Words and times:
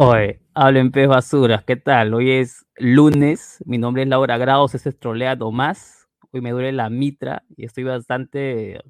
Oye, 0.00 0.40
hablen 0.54 0.92
pez 0.92 1.08
basuras, 1.08 1.64
¿qué 1.64 1.74
tal? 1.74 2.14
Hoy 2.14 2.30
es 2.30 2.64
lunes, 2.76 3.58
mi 3.66 3.78
nombre 3.78 4.04
es 4.04 4.08
Laura 4.08 4.38
Grados, 4.38 4.72
es 4.76 4.96
Trolea 4.96 5.36
Tomás. 5.36 6.08
Hoy 6.30 6.40
me 6.40 6.52
duele 6.52 6.70
la 6.70 6.88
mitra 6.88 7.42
y 7.56 7.64
estoy 7.64 7.82
bastante, 7.82 8.80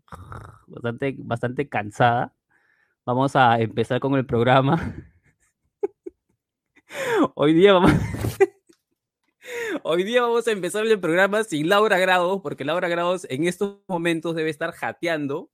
bastante, 0.66 1.16
bastante 1.20 1.66
cansada. 1.66 2.34
Vamos 3.06 3.36
a 3.36 3.58
empezar 3.58 4.00
con 4.00 4.16
el 4.16 4.26
programa. 4.26 4.96
Hoy 7.34 7.54
día 7.54 7.72
vamos, 7.72 7.92
hoy 9.82 10.02
día 10.04 10.20
vamos 10.20 10.46
a 10.46 10.52
empezar 10.52 10.86
el 10.86 11.00
programa 11.00 11.42
sin 11.42 11.70
Laura 11.70 11.96
Grados, 11.98 12.40
porque 12.42 12.66
Laura 12.66 12.88
Grados 12.88 13.26
en 13.30 13.46
estos 13.46 13.78
momentos 13.88 14.34
debe 14.34 14.50
estar 14.50 14.72
jateando 14.72 15.50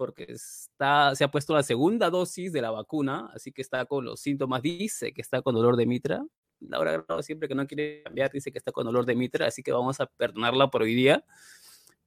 porque 0.00 0.24
está, 0.32 1.14
se 1.14 1.24
ha 1.24 1.30
puesto 1.30 1.52
la 1.52 1.62
segunda 1.62 2.08
dosis 2.08 2.54
de 2.54 2.62
la 2.62 2.70
vacuna, 2.70 3.28
así 3.34 3.52
que 3.52 3.60
está 3.60 3.84
con 3.84 4.06
los 4.06 4.18
síntomas, 4.18 4.62
dice 4.62 5.12
que 5.12 5.20
está 5.20 5.42
con 5.42 5.54
dolor 5.54 5.76
de 5.76 5.84
mitra. 5.84 6.24
Laura 6.58 6.92
Grado 6.92 7.22
siempre 7.22 7.48
que 7.48 7.54
no 7.54 7.66
quiere 7.66 8.02
cambiar 8.02 8.32
dice 8.32 8.50
que 8.50 8.56
está 8.56 8.72
con 8.72 8.86
dolor 8.86 9.04
de 9.04 9.14
mitra, 9.14 9.46
así 9.46 9.62
que 9.62 9.72
vamos 9.72 10.00
a 10.00 10.06
perdonarla 10.06 10.70
por 10.70 10.80
hoy 10.80 10.94
día. 10.94 11.22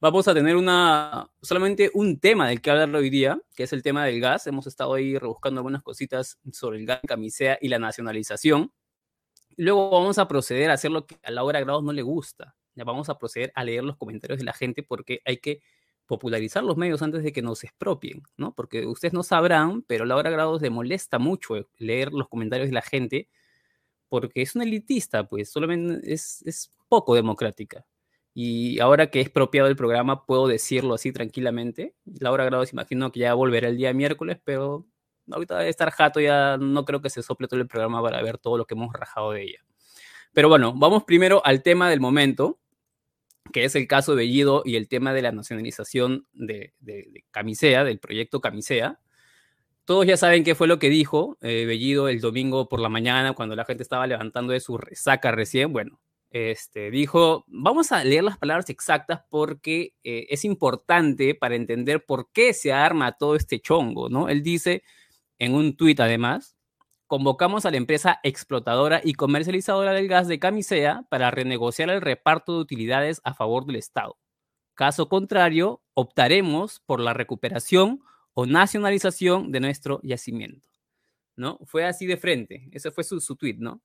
Vamos 0.00 0.26
a 0.26 0.34
tener 0.34 0.56
una, 0.56 1.30
solamente 1.40 1.92
un 1.94 2.18
tema 2.18 2.48
del 2.48 2.60
que 2.60 2.72
hablar 2.72 2.92
hoy 2.96 3.10
día, 3.10 3.40
que 3.54 3.62
es 3.62 3.72
el 3.72 3.84
tema 3.84 4.04
del 4.04 4.20
gas. 4.20 4.48
Hemos 4.48 4.66
estado 4.66 4.94
ahí 4.94 5.16
rebuscando 5.16 5.60
algunas 5.60 5.84
cositas 5.84 6.40
sobre 6.50 6.80
el 6.80 6.86
gas 6.86 6.98
camisea 7.06 7.58
y 7.60 7.68
la 7.68 7.78
nacionalización. 7.78 8.72
Luego 9.56 9.88
vamos 9.90 10.18
a 10.18 10.26
proceder 10.26 10.72
a 10.72 10.74
hacer 10.74 10.90
lo 10.90 11.06
que 11.06 11.16
a 11.22 11.30
Laura 11.30 11.60
Grados 11.60 11.84
no 11.84 11.92
le 11.92 12.02
gusta. 12.02 12.56
Ya 12.74 12.82
vamos 12.82 13.08
a 13.08 13.20
proceder 13.20 13.52
a 13.54 13.62
leer 13.62 13.84
los 13.84 13.96
comentarios 13.96 14.40
de 14.40 14.44
la 14.44 14.52
gente 14.52 14.82
porque 14.82 15.20
hay 15.24 15.36
que 15.36 15.62
popularizar 16.06 16.62
los 16.64 16.76
medios 16.76 17.02
antes 17.02 17.22
de 17.22 17.32
que 17.32 17.42
nos 17.42 17.64
expropien, 17.64 18.22
¿no? 18.36 18.54
Porque 18.54 18.86
ustedes 18.86 19.14
no 19.14 19.22
sabrán, 19.22 19.82
pero 19.82 20.04
Laura 20.04 20.30
Grados 20.30 20.62
le 20.62 20.70
molesta 20.70 21.18
mucho 21.18 21.56
eh, 21.56 21.66
leer 21.78 22.12
los 22.12 22.28
comentarios 22.28 22.68
de 22.68 22.74
la 22.74 22.82
gente 22.82 23.28
porque 24.08 24.42
es 24.42 24.54
una 24.54 24.64
elitista, 24.64 25.26
pues 25.26 25.50
solamente 25.50 26.12
es, 26.12 26.42
es 26.46 26.72
poco 26.88 27.14
democrática. 27.14 27.84
Y 28.32 28.80
ahora 28.80 29.10
que 29.10 29.20
es 29.20 29.30
propiado 29.30 29.68
el 29.68 29.76
programa, 29.76 30.26
puedo 30.26 30.48
decirlo 30.48 30.94
así 30.94 31.12
tranquilamente. 31.12 31.94
Laura 32.04 32.44
Grados, 32.44 32.72
imagino 32.72 33.12
que 33.12 33.20
ya 33.20 33.34
volverá 33.34 33.68
el 33.68 33.76
día 33.76 33.92
miércoles, 33.92 34.38
pero 34.44 34.86
ahorita 35.30 35.58
debe 35.58 35.70
estar 35.70 35.90
jato, 35.90 36.20
ya 36.20 36.56
no 36.58 36.84
creo 36.84 37.00
que 37.00 37.10
se 37.10 37.22
sople 37.22 37.48
todo 37.48 37.60
el 37.60 37.68
programa 37.68 38.02
para 38.02 38.22
ver 38.22 38.38
todo 38.38 38.58
lo 38.58 38.66
que 38.66 38.74
hemos 38.74 38.92
rajado 38.92 39.32
de 39.32 39.42
ella. 39.42 39.64
Pero 40.32 40.48
bueno, 40.48 40.74
vamos 40.76 41.04
primero 41.04 41.42
al 41.44 41.62
tema 41.62 41.88
del 41.88 42.00
momento, 42.00 42.58
que 43.52 43.64
es 43.64 43.74
el 43.74 43.86
caso 43.86 44.12
de 44.12 44.24
Bellido 44.24 44.62
y 44.64 44.76
el 44.76 44.88
tema 44.88 45.12
de 45.12 45.22
la 45.22 45.32
nacionalización 45.32 46.26
de, 46.32 46.72
Camisea, 47.30 47.84
del 47.84 47.98
proyecto 47.98 48.40
Camisea. 48.40 49.00
Todos 49.84 50.06
ya 50.06 50.16
saben 50.16 50.44
qué 50.44 50.54
fue 50.54 50.66
lo 50.66 50.78
que 50.78 50.88
dijo 50.88 51.36
eh, 51.42 51.66
Bellido 51.66 52.08
el 52.08 52.20
domingo 52.20 52.68
por 52.68 52.80
la 52.80 52.88
mañana 52.88 53.34
cuando 53.34 53.54
la 53.54 53.64
gente 53.64 53.82
estaba 53.82 54.06
levantando 54.06 54.52
de 54.52 54.60
su 54.60 54.78
resaca 54.78 55.30
recién. 55.30 55.72
Bueno, 55.72 56.00
este, 56.30 56.90
dijo, 56.90 57.44
vamos 57.46 57.92
a 57.92 58.02
leer 58.02 58.24
las 58.24 58.38
palabras 58.38 58.68
exactas 58.70 59.20
porque 59.28 59.94
eh, 60.02 60.26
es 60.30 60.44
importante 60.44 61.34
para 61.34 61.54
entender 61.54 62.04
por 62.04 62.32
qué 62.32 62.54
se 62.54 62.72
arma 62.72 63.12
todo 63.12 63.36
este 63.36 63.60
chongo, 63.60 64.08
¿no? 64.08 64.28
Él 64.28 64.42
dice 64.42 64.82
en 65.38 65.54
un 65.54 65.76
tuit 65.76 66.00
además, 66.00 66.53
convocamos 67.14 67.64
a 67.64 67.70
la 67.70 67.76
empresa 67.76 68.18
explotadora 68.24 69.00
y 69.04 69.12
comercializadora 69.12 69.92
del 69.92 70.08
gas 70.08 70.26
de 70.26 70.40
Camisea 70.40 71.04
para 71.08 71.30
renegociar 71.30 71.88
el 71.90 72.00
reparto 72.00 72.54
de 72.54 72.58
utilidades 72.58 73.20
a 73.22 73.34
favor 73.34 73.66
del 73.66 73.76
Estado. 73.76 74.18
Caso 74.74 75.08
contrario, 75.08 75.80
optaremos 75.94 76.80
por 76.80 76.98
la 76.98 77.14
recuperación 77.14 78.00
o 78.32 78.46
nacionalización 78.46 79.52
de 79.52 79.60
nuestro 79.60 80.00
yacimiento. 80.02 80.68
¿No? 81.36 81.60
Fue 81.66 81.84
así 81.84 82.04
de 82.04 82.16
frente. 82.16 82.68
Ese 82.72 82.90
fue 82.90 83.04
su, 83.04 83.20
su 83.20 83.36
tweet, 83.36 83.58
¿no? 83.60 83.80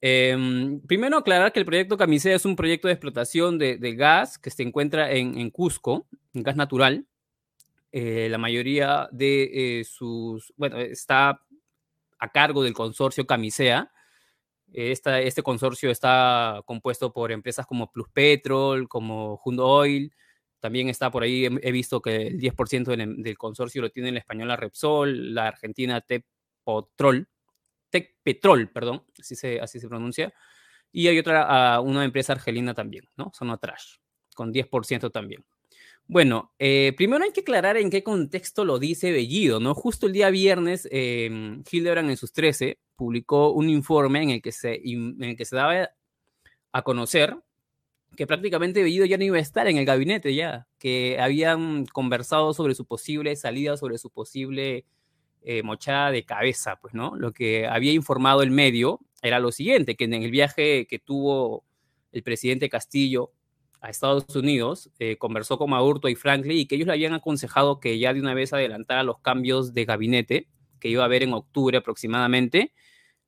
Em, 0.00 0.80
primero 0.82 1.16
aclarar 1.16 1.52
que 1.52 1.58
el 1.58 1.66
proyecto 1.66 1.96
Camisea 1.96 2.36
es 2.36 2.44
un 2.44 2.54
proyecto 2.54 2.86
de 2.86 2.94
explotación 2.94 3.58
de, 3.58 3.76
gas 3.96 4.38
que 4.38 4.50
se 4.50 4.62
encuentra 4.62 5.10
en, 5.10 5.50
Cusco, 5.50 6.06
en 6.32 6.44
gas 6.44 6.54
natural. 6.54 7.08
Eh, 7.90 8.28
la 8.30 8.38
mayoría 8.38 9.08
de 9.10 9.80
eh, 9.80 9.84
sus, 9.84 10.54
bueno, 10.56 10.78
está 10.78 11.40
a 12.20 12.28
cargo 12.30 12.62
del 12.62 12.74
consorcio 12.74 13.26
Camisea. 13.26 13.90
Este 14.72 15.42
consorcio 15.42 15.90
está 15.90 16.62
compuesto 16.64 17.12
por 17.12 17.32
empresas 17.32 17.66
como 17.66 17.90
Plus 17.90 18.08
Petrol, 18.12 18.88
como 18.88 19.40
Hundo 19.44 19.66
Oil. 19.66 20.14
También 20.60 20.88
está 20.88 21.10
por 21.10 21.22
ahí, 21.22 21.46
he 21.46 21.72
visto 21.72 22.00
que 22.00 22.28
el 22.28 22.38
10% 22.38 22.84
del, 22.84 23.22
del, 23.22 23.38
consorcio 23.38 23.80
lo 23.80 23.90
tiene 23.90 24.12
la 24.12 24.18
española 24.18 24.56
Repsol, 24.56 25.34
la 25.34 25.48
argentina 25.48 26.02
Tepotrol, 26.02 27.26
Petrol, 28.22 28.70
perdón, 28.70 29.04
así 29.18 29.34
se, 29.34 29.58
así 29.60 29.80
se 29.80 29.88
pronuncia. 29.88 30.32
Y 30.92 31.08
hay 31.08 31.18
otra, 31.18 31.80
uh, 31.80 31.82
una 31.82 32.04
empresa 32.04 32.32
argelina 32.32 32.74
también, 32.74 33.04
¿no? 33.16 33.32
Son 33.34 33.56
Trash, 33.58 33.96
con 34.34 34.52
10% 34.52 35.10
también. 35.10 35.44
Bueno, 36.12 36.52
eh, 36.58 36.92
primero 36.96 37.22
hay 37.22 37.30
que 37.30 37.42
aclarar 37.42 37.76
en 37.76 37.88
qué 37.88 38.02
contexto 38.02 38.64
lo 38.64 38.80
dice 38.80 39.12
Bellido, 39.12 39.60
¿no? 39.60 39.74
Justo 39.74 40.08
el 40.08 40.12
día 40.12 40.28
viernes, 40.30 40.88
eh, 40.90 41.62
Hildebrand 41.70 42.10
en 42.10 42.16
sus 42.16 42.32
13 42.32 42.80
publicó 42.96 43.52
un 43.52 43.70
informe 43.70 44.20
en 44.20 44.30
el, 44.30 44.42
que 44.42 44.50
se, 44.50 44.80
en 44.84 45.22
el 45.22 45.36
que 45.36 45.44
se 45.44 45.54
daba 45.54 45.90
a 46.72 46.82
conocer 46.82 47.36
que 48.16 48.26
prácticamente 48.26 48.82
Bellido 48.82 49.06
ya 49.06 49.18
no 49.18 49.22
iba 49.24 49.36
a 49.36 49.40
estar 49.40 49.68
en 49.68 49.76
el 49.76 49.84
gabinete 49.84 50.34
ya, 50.34 50.66
que 50.80 51.16
habían 51.20 51.86
conversado 51.86 52.54
sobre 52.54 52.74
su 52.74 52.86
posible 52.86 53.36
salida, 53.36 53.76
sobre 53.76 53.96
su 53.96 54.10
posible 54.10 54.86
eh, 55.42 55.62
mochada 55.62 56.10
de 56.10 56.24
cabeza, 56.24 56.80
pues, 56.82 56.92
¿no? 56.92 57.14
Lo 57.14 57.32
que 57.32 57.68
había 57.68 57.92
informado 57.92 58.42
el 58.42 58.50
medio 58.50 58.98
era 59.22 59.38
lo 59.38 59.52
siguiente, 59.52 59.94
que 59.94 60.06
en 60.06 60.14
el 60.14 60.32
viaje 60.32 60.88
que 60.88 60.98
tuvo 60.98 61.64
el 62.10 62.24
presidente 62.24 62.68
Castillo 62.68 63.30
a 63.80 63.88
Estados 63.90 64.34
Unidos, 64.36 64.90
eh, 64.98 65.16
conversó 65.16 65.58
con 65.58 65.70
Maurto 65.70 66.08
y 66.08 66.14
Franklin 66.14 66.58
y 66.58 66.66
que 66.66 66.74
ellos 66.74 66.86
le 66.86 66.92
habían 66.92 67.14
aconsejado 67.14 67.80
que 67.80 67.98
ya 67.98 68.12
de 68.12 68.20
una 68.20 68.34
vez 68.34 68.52
adelantara 68.52 69.02
los 69.02 69.20
cambios 69.20 69.72
de 69.72 69.84
gabinete 69.84 70.48
que 70.78 70.88
iba 70.88 71.02
a 71.02 71.06
haber 71.06 71.22
en 71.22 71.34
octubre 71.34 71.76
aproximadamente 71.78 72.72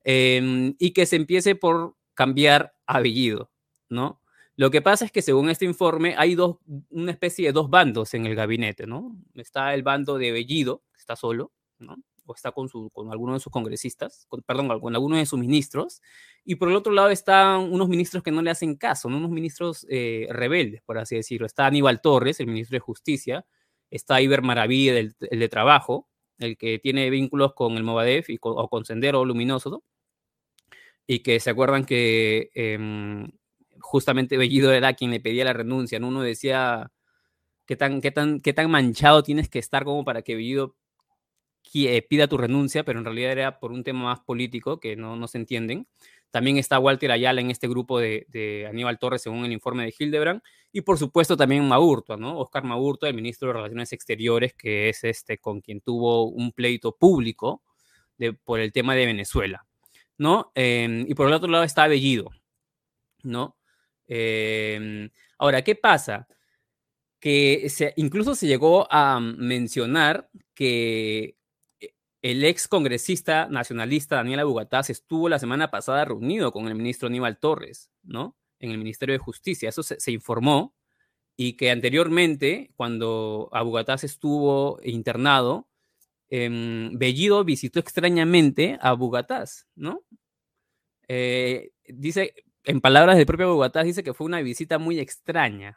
em, 0.05 0.75
y 0.79 0.93
que 0.93 1.07
se 1.07 1.17
empiece 1.17 1.55
por 1.55 1.97
cambiar 2.15 2.75
apellido, 2.87 3.51
¿no? 3.89 4.21
Lo 4.57 4.71
que 4.71 4.83
pasa 4.83 5.05
es 5.05 5.13
que 5.13 5.23
según 5.23 5.49
este 5.49 5.65
informe 5.65 6.15
hay 6.19 6.35
dos, 6.35 6.59
una 6.91 7.11
especie 7.13 7.47
de 7.47 7.53
dos 7.53 7.71
bandos 7.71 8.15
en 8.15 8.27
el 8.27 8.35
gabinete, 8.35 8.87
¿no? 8.87 9.17
Está 9.35 9.75
el 9.75 9.83
bando 9.83 10.19
de 10.19 10.33
Bellido, 10.33 10.83
que 10.93 11.01
está 11.01 11.17
solo, 11.17 11.53
¿no? 11.79 11.97
O 12.27 12.35
está 12.35 12.53
con, 12.53 12.69
su, 12.69 12.91
con 12.91 13.11
alguno 13.11 13.35
de 13.35 13.41
sus 13.41 13.53
congresistas, 13.53 14.27
con, 14.29 14.43
perdón, 14.43 14.81
con 14.81 14.95
algunos 14.95 15.19
de 15.19 15.27
sus 15.27 15.39
ministros, 15.39 16.01
y 16.45 16.57
por 16.57 16.69
el 16.69 16.77
otro 16.77 16.93
lado 16.93 17.11
están 17.11 17.73
unos 17.73 17.89
ministros 17.89 18.23
que 18.23 18.31
no 18.31 18.43
le 18.43 18.51
hacen 18.51 18.77
caso, 18.77 19.09
unos 19.09 19.31
ministros 19.31 19.87
eh, 19.89 20.27
rebeldes, 20.31 20.83
por 20.83 20.99
así 20.99 21.17
decirlo. 21.17 21.47
Está 21.47 21.67
Aníbal 21.67 22.01
Torres, 22.01 22.41
el 22.41 22.47
ministro 22.47 22.77
de 22.77 22.81
Justicia, 22.81 23.47
está 23.91 24.21
Iber 24.21 24.43
Maravilla, 24.43 24.99
el, 24.99 25.15
de 25.19 25.49
Trabajo, 25.49 26.09
el 26.39 26.57
que 26.57 26.79
tiene 26.79 27.11
vínculos 27.11 27.55
con 27.55 27.77
el 27.77 27.85
Movadef 27.85 28.31
y 28.31 28.39
o 28.41 28.69
con 28.69 28.85
Sendero 28.85 29.25
Luminoso, 29.25 29.85
y 31.07 31.21
que 31.21 31.41
se 31.41 31.51
acuerdan 31.51 31.85
que 31.85 32.51
em, 32.55 33.29
justamente 33.81 34.37
Bellido 34.37 34.73
era 34.73 34.95
quien 34.95 35.11
le 35.11 35.21
pedía 35.21 35.45
la 35.45 35.53
renuncia, 35.53 35.99
¿no? 35.99 36.09
Uno 36.09 36.23
decía, 36.23 36.91
¿qué 37.67 37.77
tan, 37.77 38.01
qué, 38.01 38.11
tan, 38.11 38.41
¿qué 38.41 38.53
tan 38.53 38.71
manchado 38.71 39.23
tienes 39.23 39.49
que 39.49 39.59
estar 39.59 39.85
como 39.85 40.05
para 40.05 40.23
que 40.23 40.37
Bellido 40.37 40.77
eh, 40.77 40.82
pida 42.09 42.29
tu 42.29 42.37
renuncia, 42.37 42.85
pero 42.85 42.99
en 42.99 43.05
realidad 43.05 43.33
era 43.33 43.59
por 43.59 43.73
un 43.73 43.85
tema 43.85 44.05
más 44.05 44.21
político 44.21 44.81
que 44.81 44.97
no, 44.97 45.17
no 45.17 45.29
se 45.29 45.39
entienden. 45.39 45.87
También 46.33 46.57
está 46.57 46.79
Walter 46.79 47.13
Ayala 47.13 47.43
en 47.43 47.51
este 47.51 47.69
grupo 47.69 48.01
de, 48.01 48.67
Aníbal 48.67 48.99
Torres, 48.99 49.21
según 49.21 49.45
el 49.45 49.53
informe 49.53 49.85
de 49.85 49.95
Hildebrand. 49.97 50.41
Y 50.73 50.81
por 50.81 50.97
supuesto 50.97 51.37
también 51.37 51.69
Maurto, 51.69 52.17
¿no? 52.17 52.39
Oscar 52.39 52.65
Maurto, 52.65 53.07
el 53.07 53.13
ministro 53.13 53.49
de 53.49 53.55
Relaciones 53.55 53.93
Exteriores, 53.93 54.55
que 54.55 54.89
es 54.89 55.05
este 55.05 55.37
con 55.37 55.61
quien 55.61 55.83
tuvo 55.83 56.25
un 56.31 56.53
pleito 56.53 56.97
público 56.97 57.63
de, 58.17 58.33
por 58.33 58.61
el 58.61 58.73
tema 58.73 58.95
de 58.95 59.05
Venezuela, 59.05 59.67
¿no? 60.17 60.53
Em, 60.55 61.05
y 61.07 61.15
por 61.15 61.29
el 61.29 61.35
otro 61.35 61.51
lado 61.51 61.65
está 61.65 61.87
Bellido, 61.87 62.31
¿no? 63.23 63.59
Em, 64.07 65.11
ahora, 65.37 65.63
¿qué 65.63 65.75
pasa? 65.75 66.27
Que 67.21 67.69
incluso 67.97 68.35
se 68.35 68.47
llegó 68.47 68.87
a 68.91 69.21
mencionar 69.21 70.31
que 70.55 71.37
el 72.23 72.45
ex 72.45 72.69
congresista 72.69 73.49
nacionalista 73.51 74.17
Daniel 74.17 74.41
Abugataz 74.41 74.91
estuvo 74.91 75.29
la 75.29 75.41
semana 75.41 75.71
pasada 75.71 76.05
reunido 76.05 76.53
con 76.53 76.69
el 76.69 76.77
ministro 76.77 77.09
Aníbal 77.09 77.39
Torres, 77.39 77.91
¿no? 78.05 78.37
En 78.61 78.71
el 78.71 78.79
Ministerio 78.79 79.15
de 79.15 79.19
Justicia. 79.19 79.69
Eso 79.69 79.83
se, 79.83 80.13
informó 80.13 80.75
y 81.37 81.55
que 81.55 81.73
anteriormente, 81.73 82.71
cuando 82.77 83.49
Abugataz 83.53 84.05
estuvo 84.05 84.79
internado, 84.85 85.69
em, 86.29 86.97
Bellido 86.97 87.45
visitó 87.45 87.81
extrañamente 87.81 88.79
a 88.81 88.91
Abugataz, 88.91 89.67
¿no? 89.75 90.05
Eh, 91.09 91.73
dice, 91.89 92.35
en 92.65 92.81
palabras 92.81 93.17
del 93.17 93.27
propio 93.27 93.49
Abugataz, 93.49 93.85
dice 93.85 94.05
que 94.05 94.15
fue 94.15 94.27
una 94.27 94.41
visita 94.41 94.79
muy 94.79 95.01
extraña. 95.01 95.77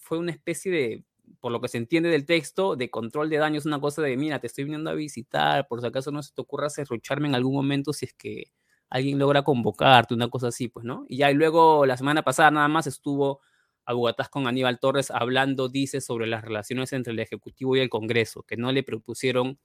Fue 0.00 0.18
una 0.18 0.32
especie 0.32 0.70
de 0.70 1.04
por 1.40 1.52
lo 1.52 1.60
que 1.60 1.68
se 1.68 1.78
entiende 1.78 2.08
del 2.08 2.26
texto, 2.26 2.76
de 2.76 2.90
control 2.90 3.30
de 3.30 3.36
daño 3.36 3.58
es 3.58 3.66
una 3.66 3.80
cosa 3.80 4.02
de, 4.02 4.16
mira, 4.16 4.40
te 4.40 4.46
estoy 4.46 4.64
viniendo 4.64 4.90
a 4.90 4.94
visitar, 4.94 5.68
por 5.68 5.80
si 5.80 5.86
acaso 5.86 6.10
no 6.10 6.22
se 6.22 6.32
te 6.34 6.40
ocurra 6.40 6.70
cerrucharme 6.70 7.28
en 7.28 7.34
algún 7.34 7.54
momento 7.54 7.92
si 7.92 8.06
es 8.06 8.14
que 8.14 8.52
alguien 8.88 9.18
logra 9.18 9.42
convocarte, 9.42 10.14
una 10.14 10.28
cosa 10.28 10.48
así, 10.48 10.68
pues, 10.68 10.84
¿no? 10.84 11.04
Y 11.08 11.18
ya 11.18 11.30
y 11.30 11.34
luego 11.34 11.86
la 11.86 11.96
semana 11.96 12.22
pasada 12.22 12.50
nada 12.50 12.68
más 12.68 12.86
estuvo 12.86 13.40
a 13.84 13.92
Bogotá 13.92 14.28
con 14.30 14.46
Aníbal 14.46 14.80
Torres 14.80 15.10
hablando, 15.10 15.68
dice, 15.68 16.00
sobre 16.00 16.26
las 16.26 16.42
relaciones 16.44 16.92
entre 16.92 17.12
el 17.12 17.18
Ejecutivo 17.20 17.76
y 17.76 17.80
el 17.80 17.88
Congreso, 17.88 18.42
que 18.42 18.56
no 18.56 18.72
le 18.72 18.82
propusieron 18.82 19.58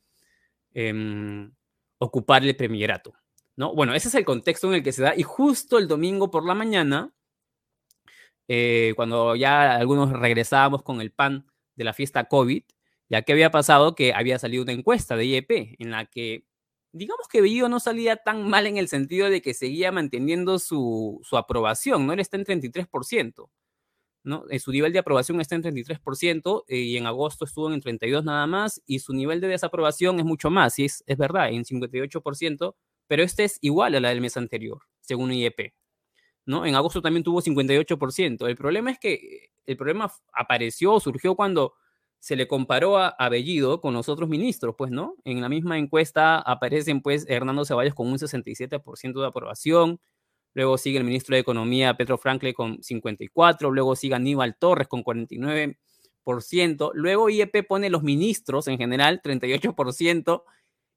eh, 0.74 1.50
ocupar 1.98 2.44
el 2.44 2.56
premierato, 2.56 3.14
¿no? 3.56 3.74
Bueno, 3.74 3.94
ese 3.94 4.10
es 4.10 4.16
el 4.16 4.26
contexto 4.26 4.68
en 4.68 4.76
el 4.76 4.84
que 4.84 4.92
se 4.92 5.04
da 5.04 5.16
y 5.16 5.24
justo 5.24 5.78
el 5.78 5.88
domingo 5.88 6.30
por 6.30 6.46
la 6.46 6.54
mañana, 6.54 7.14
eh, 8.48 8.94
cuando 8.96 9.36
ya 9.36 9.76
algunos 9.76 10.12
regresábamos 10.12 10.84
con 10.84 11.02
el 11.02 11.12
pan 11.12 11.48
de 11.76 11.84
la 11.84 11.94
fiesta 11.94 12.26
COVID, 12.26 12.64
ya 13.10 13.22
que 13.22 13.34
había 13.34 13.52
pasado 13.52 13.96
que 13.96 14.14
había 14.14 14.40
salido 14.40 14.64
una 14.64 14.72
encuesta 14.74 15.16
de 15.16 15.26
IEP 15.26 15.76
en 15.80 15.92
la 15.92 16.06
que 16.06 16.46
digamos 16.96 17.28
que 17.28 17.42
Bellido 17.42 17.68
no 17.68 17.82
salía 17.82 18.16
tan 18.16 18.48
mal 18.48 18.68
en 18.68 18.78
el 18.78 18.88
sentido 18.88 19.30
de 19.30 19.42
que 19.42 19.54
seguía 19.54 19.92
manteniendo 19.92 20.60
su, 20.60 21.20
su 21.24 21.36
aprobación, 21.38 22.08
¿no? 22.08 22.14
Él 22.14 22.22
está 22.22 22.38
en 22.38 22.46
33%, 22.46 23.50
¿no? 24.24 24.46
Eh, 24.50 24.60
su 24.60 24.72
nivel 24.72 24.94
de 24.94 25.00
aprobación 25.00 25.42
está 25.42 25.56
en 25.56 25.64
33% 25.64 26.64
eh, 26.68 26.78
y 26.78 26.98
en 26.98 27.06
agosto 27.06 27.44
estuvo 27.44 27.72
en 27.72 27.82
32 27.82 28.24
nada 28.24 28.48
más 28.48 28.82
y 28.86 29.00
su 29.00 29.14
nivel 29.14 29.42
de 29.42 29.50
desaprobación 29.50 30.20
es 30.20 30.26
mucho 30.26 30.50
más, 30.50 30.80
y 30.80 30.86
es, 30.86 31.04
es 31.06 31.18
verdad, 31.18 31.50
en 31.50 31.66
58%, 31.66 32.76
pero 33.08 33.24
este 33.24 33.44
es 33.44 33.58
igual 33.62 33.96
a 33.96 34.00
la 34.00 34.10
del 34.10 34.22
mes 34.22 34.38
anterior, 34.38 34.80
según 35.02 35.34
IEP, 35.34 35.74
¿no? 36.46 36.66
En 36.66 36.76
agosto 36.76 37.02
también 37.02 37.24
tuvo 37.24 37.42
58%. 37.42 38.48
El 38.48 38.56
problema 38.56 38.92
es 38.92 39.00
que 39.00 39.50
el 39.66 39.78
problema 39.78 40.12
apareció, 40.34 41.00
surgió 41.00 41.36
cuando 41.36 41.74
se 42.20 42.36
le 42.36 42.48
comparó 42.48 42.98
a, 42.98 43.30
Bellido 43.30 43.82
con 43.82 43.94
los 43.94 44.10
otros 44.10 44.28
ministros, 44.30 44.74
pues, 44.76 44.90
¿no? 44.90 45.16
En 45.26 45.42
la 45.42 45.50
misma 45.50 45.78
encuesta 45.78 46.40
aparecen, 46.40 47.02
pues, 47.02 47.26
Hernando 47.30 47.66
Ceballos 47.66 47.94
con 47.94 48.08
un 48.08 48.18
67% 48.18 49.22
de 49.22 49.28
aprobación, 49.28 50.00
luego 50.56 50.80
sigue 50.80 50.98
el 50.98 51.04
ministro 51.04 51.36
de 51.36 51.42
Economía, 51.42 51.96
Pedro 51.98 52.18
Franklin, 52.18 52.54
con 52.54 52.80
54%, 52.80 53.70
luego 53.72 53.96
sigue 53.96 54.16
Aníbal 54.16 54.56
Torres 54.58 54.88
con 54.88 55.04
49%, 55.04 56.92
luego 56.96 57.30
IEP 57.30 57.68
pone 57.68 57.92
los 57.92 58.02
ministros 58.02 58.68
en 58.70 58.80
general, 58.80 59.22
38%, 59.24 60.44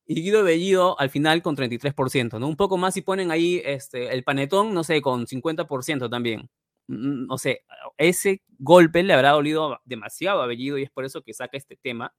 y 0.09 0.23
Guido 0.23 0.43
Bellido 0.43 0.99
al 0.99 1.11
final 1.11 1.43
con 1.43 1.57
33%, 1.57 2.41
¿no? 2.41 2.49
Un 2.49 2.57
poco 2.57 2.77
más 2.77 2.95
si 2.95 3.03
ponen 3.03 3.31
ahí 3.31 3.63
este, 3.65 4.13
el 4.13 4.25
panetón, 4.25 4.75
no 4.75 4.83
sé, 4.83 5.01
con 5.01 5.27
50% 5.27 6.11
también 6.11 6.51
no 6.89 7.37
sé, 7.37 7.65
ese 7.99 8.43
golpe 8.59 9.03
le 9.03 9.13
habrá 9.13 9.31
dolido 9.31 9.79
demasiado 9.85 10.43
a 10.43 10.47
Bellido 10.47 10.79
y 10.79 10.85
es 10.85 10.91
por 10.91 11.05
eso 11.05 11.23
que 11.23 11.35
saca 11.35 11.57
este 11.57 11.77
tema 11.77 12.15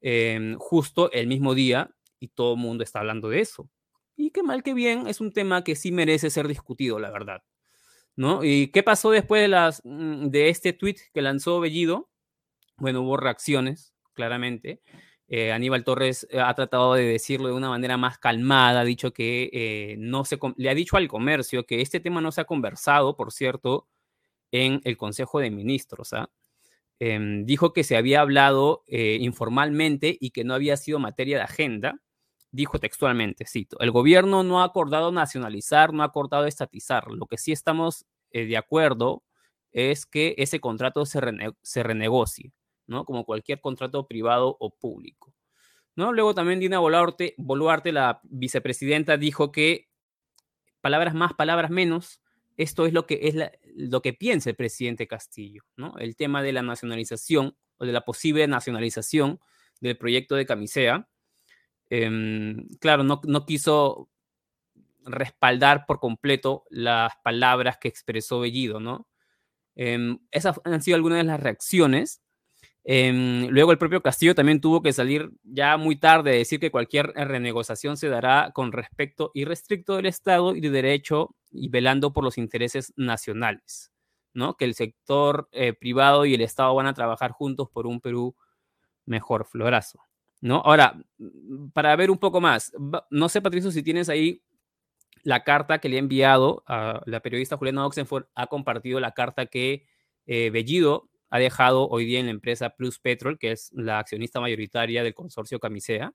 em, 0.00 0.56
justo 0.58 1.10
el 1.12 1.26
mismo 1.26 1.54
día 1.54 1.90
y 2.20 2.28
todo 2.28 2.54
el 2.54 2.60
mundo 2.60 2.84
está 2.84 3.00
hablando 3.00 3.28
de 3.30 3.40
eso. 3.40 3.68
Y 4.14 4.30
qué 4.30 4.42
mal 4.42 4.62
que 4.62 4.74
bien, 4.74 5.06
es 5.06 5.20
un 5.20 5.32
tema 5.32 5.64
que 5.64 5.74
sí 5.74 5.90
merece 5.92 6.30
ser 6.30 6.48
discutido, 6.48 6.98
la 6.98 7.10
verdad. 7.10 7.42
¿No? 8.16 8.44
¿Y 8.44 8.68
qué 8.72 8.82
pasó 8.82 9.10
después 9.10 9.42
de, 9.42 9.48
las, 9.48 9.80
mm, 9.84 10.28
de 10.28 10.48
este 10.48 10.72
tweet 10.72 10.96
que 11.14 11.22
lanzó 11.22 11.60
Bellido? 11.60 12.10
Bueno, 12.76 13.02
hubo 13.02 13.16
reacciones, 13.16 13.94
claramente. 14.12 14.82
Eh, 15.30 15.52
Aníbal 15.52 15.84
Torres 15.84 16.26
eh, 16.30 16.40
ha 16.40 16.54
tratado 16.54 16.94
de 16.94 17.04
decirlo 17.04 17.48
de 17.48 17.54
una 17.54 17.68
manera 17.68 17.98
más 17.98 18.18
calmada, 18.18 18.80
ha 18.80 18.84
dicho 18.84 19.12
que 19.12 19.50
eh, 19.52 19.96
no 19.98 20.24
se, 20.24 20.38
le 20.56 20.70
ha 20.70 20.74
dicho 20.74 20.96
al 20.96 21.06
comercio 21.06 21.66
que 21.66 21.82
este 21.82 22.00
tema 22.00 22.22
no 22.22 22.32
se 22.32 22.40
ha 22.40 22.44
conversado, 22.46 23.14
por 23.14 23.30
cierto, 23.30 23.86
en 24.52 24.80
el 24.84 24.96
Consejo 24.96 25.40
de 25.40 25.50
Ministros. 25.50 26.14
¿ah? 26.14 26.30
Em, 26.98 27.44
dijo 27.44 27.72
que 27.74 27.84
se 27.84 27.96
había 27.96 28.22
hablado 28.22 28.84
informalmente 28.88 30.16
y 30.20 30.30
que 30.30 30.44
no 30.44 30.54
había 30.54 30.76
sido 30.76 30.98
materia 30.98 31.36
de 31.38 31.44
agenda. 31.44 32.00
Dijo 32.50 32.78
textualmente, 32.78 33.44
cito, 33.46 33.78
el 33.80 33.90
gobierno 33.90 34.42
no 34.42 34.62
ha 34.62 34.64
acordado 34.64 35.12
nacionalizar, 35.12 35.92
no 35.92 36.02
ha 36.02 36.06
acordado 36.06 36.46
estatizar. 36.46 37.08
Lo 37.08 37.26
que 37.26 37.38
sí 37.38 37.52
estamos 37.52 38.06
de 38.32 38.56
acuerdo 38.56 39.22
es 39.72 40.06
que 40.06 40.34
ese 40.38 40.60
contrato 40.60 41.04
se, 41.06 41.20
se 41.62 41.82
renegocie. 41.82 42.52
¿No? 42.88 43.04
Como 43.04 43.24
cualquier 43.24 43.60
contrato 43.60 44.08
privado 44.08 44.56
o 44.58 44.70
público. 44.70 45.32
¿no? 45.94 46.12
Luego 46.12 46.34
también 46.34 46.60
Dina 46.60 46.78
Boluarte, 46.78 47.34
Boluarte, 47.38 47.92
la 47.92 48.20
vicepresidenta, 48.24 49.16
dijo 49.16 49.52
que 49.52 49.88
palabras 50.80 51.14
más, 51.14 51.34
palabras 51.34 51.70
menos, 51.70 52.22
esto 52.56 52.86
es 52.86 52.92
lo 52.92 53.06
que, 53.06 53.20
es 53.22 53.34
lo 53.76 54.02
que 54.02 54.12
piensa 54.12 54.50
el 54.50 54.56
presidente 54.56 55.06
Castillo, 55.06 55.62
¿no? 55.76 55.96
El 55.98 56.16
tema 56.16 56.42
de 56.42 56.52
la 56.52 56.62
nacionalización 56.62 57.56
o 57.76 57.86
de 57.86 57.92
la 57.92 58.04
posible 58.04 58.46
nacionalización 58.48 59.40
del 59.80 59.96
proyecto 59.96 60.34
de 60.34 60.46
Camisea. 60.46 61.08
Em, 61.90 62.68
claro, 62.80 63.04
no, 63.04 63.20
no 63.24 63.46
quiso 63.46 64.10
respaldar 65.04 65.86
por 65.86 66.00
completo 66.00 66.64
las 66.70 67.12
palabras 67.22 67.78
que 67.78 67.88
expresó 67.88 68.40
Bellido, 68.40 68.80
¿no? 68.80 69.08
Em, 69.74 70.18
esas 70.32 70.60
han 70.64 70.82
sido 70.82 70.96
algunas 70.96 71.18
de 71.18 71.24
las 71.24 71.40
reacciones. 71.40 72.20
Em, 72.90 73.48
luego 73.50 73.70
el 73.70 73.76
propio 73.76 74.00
Castillo 74.00 74.34
también 74.34 74.62
tuvo 74.62 74.80
que 74.80 74.94
salir 74.94 75.30
ya 75.42 75.76
muy 75.76 75.96
tarde 75.96 76.30
a 76.30 76.34
decir 76.38 76.58
que 76.58 76.70
cualquier 76.70 77.08
renegociación 77.08 77.98
se 77.98 78.08
dará 78.08 78.50
con 78.54 78.72
respecto 78.72 79.30
irrestricto 79.34 79.96
del 79.96 80.06
Estado 80.06 80.56
y 80.56 80.62
de 80.62 80.70
derecho 80.70 81.36
y 81.50 81.68
velando 81.68 82.14
por 82.14 82.24
los 82.24 82.38
intereses 82.38 82.94
nacionales, 82.96 83.92
¿no? 84.32 84.56
Que 84.56 84.64
el 84.64 84.74
sector 84.74 85.50
eh, 85.52 85.74
privado 85.74 86.24
y 86.24 86.32
el 86.32 86.40
Estado 86.40 86.74
van 86.74 86.86
a 86.86 86.94
trabajar 86.94 87.32
juntos 87.32 87.68
por 87.68 87.86
un 87.86 88.00
Perú 88.00 88.34
mejor, 89.04 89.44
florazo, 89.44 90.00
¿no? 90.40 90.62
Ahora, 90.64 90.94
mm, 91.18 91.68
para 91.74 91.94
ver 91.94 92.10
un 92.10 92.16
poco 92.16 92.40
más, 92.40 92.72
no 93.10 93.28
sé, 93.28 93.42
Patricio, 93.42 93.70
si 93.70 93.82
tienes 93.82 94.08
ahí 94.08 94.42
la 95.24 95.44
carta 95.44 95.78
que 95.78 95.90
le 95.90 95.96
he 95.96 95.98
enviado 95.98 96.64
a 96.66 97.02
la 97.04 97.20
periodista 97.20 97.58
Juliana 97.58 97.84
Oxenford, 97.84 98.28
ha 98.34 98.46
compartido 98.46 98.98
la 98.98 99.12
carta 99.12 99.44
que 99.44 99.84
eh, 100.24 100.48
Bellido 100.48 101.10
ha 101.30 101.38
dejado 101.38 101.88
hoy 101.88 102.04
día 102.04 102.20
en 102.20 102.26
la 102.26 102.32
empresa 102.32 102.70
Plus 102.70 102.98
Petrol, 102.98 103.38
que 103.38 103.52
es 103.52 103.70
la 103.72 103.98
accionista 103.98 104.40
mayoritaria 104.40 105.02
del 105.02 105.14
consorcio 105.14 105.60
Camisea, 105.60 106.12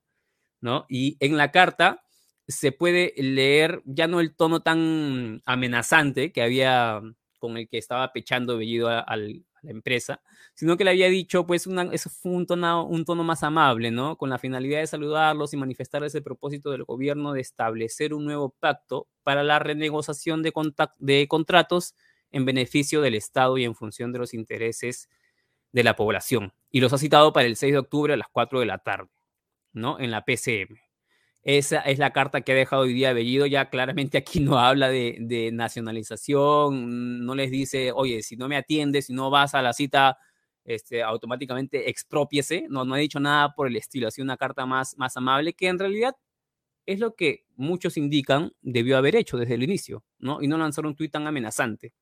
¿no? 0.62 0.86
Y 0.89 1.18
en 1.19 1.38
la 1.38 1.51
carta 1.51 2.04
se 2.48 2.72
puede 2.72 3.13
leer 3.17 3.82
ya 3.86 4.08
no 4.08 4.20
el 4.20 4.36
tono 4.36 4.62
tan 4.62 5.41
amenazante 5.46 6.32
que 6.32 6.41
había 6.41 7.01
con 7.39 7.58
el 7.58 7.67
que 7.67 7.77
estaba 7.77 8.12
pechando 8.13 8.58
Bellido 8.58 8.88
a, 8.89 9.00
a, 9.00 9.17
la 9.17 9.72
empresa, 9.72 10.22
sino 10.55 10.77
que 10.77 10.84
le 10.84 10.91
había 10.91 11.08
dicho, 11.10 11.46
pues, 11.48 11.67
una, 11.67 11.84
eso 11.93 12.10
fue 12.10 12.34
un 12.34 12.46
tono, 12.46 12.86
un 12.86 13.05
tono 13.05 13.24
más 13.24 13.43
amable, 13.43 13.91
¿no? 13.91 14.17
Con 14.17 14.29
la 14.29 14.38
finalidad 14.38 14.79
de 14.79 14.88
saludarlos 14.88 15.53
y 15.53 15.58
manifestarles 15.58 16.13
el 16.15 16.24
propósito 16.24 16.72
del 16.72 16.84
gobierno 16.84 17.34
de 17.34 17.41
establecer 17.41 18.13
un 18.13 18.25
nuevo 18.25 18.55
pacto 18.60 19.08
para 19.24 19.43
la 19.43 19.60
renegociación 19.60 20.43
de, 20.43 20.53
de 21.00 21.27
contratos 21.27 21.96
en 22.34 22.46
beneficio 22.46 23.02
del 23.02 23.16
Estado 23.16 23.58
y 23.58 23.63
en 23.63 23.75
función 23.75 24.12
de 24.12 24.20
los 24.20 24.34
intereses 24.34 25.10
de 25.72 25.84
la 25.84 25.96
población. 25.96 26.54
Y 26.72 26.82
los 26.82 26.92
ha 26.92 26.98
citado 26.98 27.32
para 27.32 27.48
el 27.48 27.56
6 27.56 27.74
de 27.74 27.80
octubre 27.80 28.13
a 28.13 28.18
las 28.18 28.28
4 28.32 28.60
de 28.60 28.66
la 28.66 28.80
tarde, 28.80 29.10
¿no? 29.72 30.00
En 30.00 30.12
la 30.12 30.25
PCM. 30.25 30.78
Esa 31.44 31.82
es 31.82 32.00
la 32.00 32.13
carta 32.13 32.42
que 32.42 32.54
ha 32.54 32.56
dejado 32.56 32.84
hoy 32.84 32.94
día 32.94 33.13
Bellido. 33.13 33.46
Ya 33.46 33.70
claramente 33.70 34.18
aquí 34.18 34.40
no 34.40 34.60
habla 34.60 34.90
de, 34.90 35.52
nacionalización, 35.54 37.25
no 37.25 37.36
les 37.36 37.52
dice, 37.52 37.92
oye, 37.94 38.24
si 38.24 38.36
no 38.38 38.48
me 38.48 38.58
atiendes, 38.58 39.08
si 39.08 39.13
no 39.13 39.30
vas 39.30 39.54
a 39.56 39.62
la 39.62 39.74
cita, 39.74 40.18
este, 40.63 41.04
automáticamente 41.04 41.90
expropiese. 41.90 42.66
No, 42.70 42.86
no 42.86 42.96
ha 42.96 42.98
dicho 42.98 43.20
nada 43.20 43.54
por 43.54 43.68
el 43.68 43.75
estilo. 43.75 44.08
Ha 44.08 44.12
sido 44.12 44.24
una 44.24 44.38
carta 44.38 44.66
más, 44.66 44.98
más 44.98 45.18
amable 45.18 45.54
que 45.54 45.68
en 45.68 45.80
realidad 45.80 46.16
es 46.86 47.00
lo 47.00 47.16
que 47.16 47.46
muchos 47.56 47.98
indican 47.98 48.52
debió 48.62 48.98
haber 48.98 49.16
hecho 49.16 49.38
desde 49.38 49.56
el 49.56 49.63
inicio, 49.63 50.04
¿no? 50.20 50.42
Y 50.42 50.48
no 50.48 50.58
lanzar 50.58 50.86
un 50.86 50.96
tuit 50.96 51.12
tan 51.12 51.28
amenazante. 51.28 51.94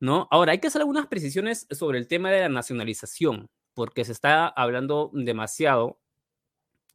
¿No? 0.00 0.28
Ahora, 0.30 0.52
hay 0.52 0.58
que 0.58 0.68
hacer 0.68 0.80
algunas 0.80 1.06
precisiones 1.06 1.66
sobre 1.70 1.98
el 1.98 2.08
tema 2.08 2.30
de 2.30 2.40
la 2.40 2.48
nacionalización, 2.48 3.48
porque 3.74 4.04
se 4.04 4.12
está 4.12 4.48
hablando 4.48 5.10
demasiado 5.12 5.98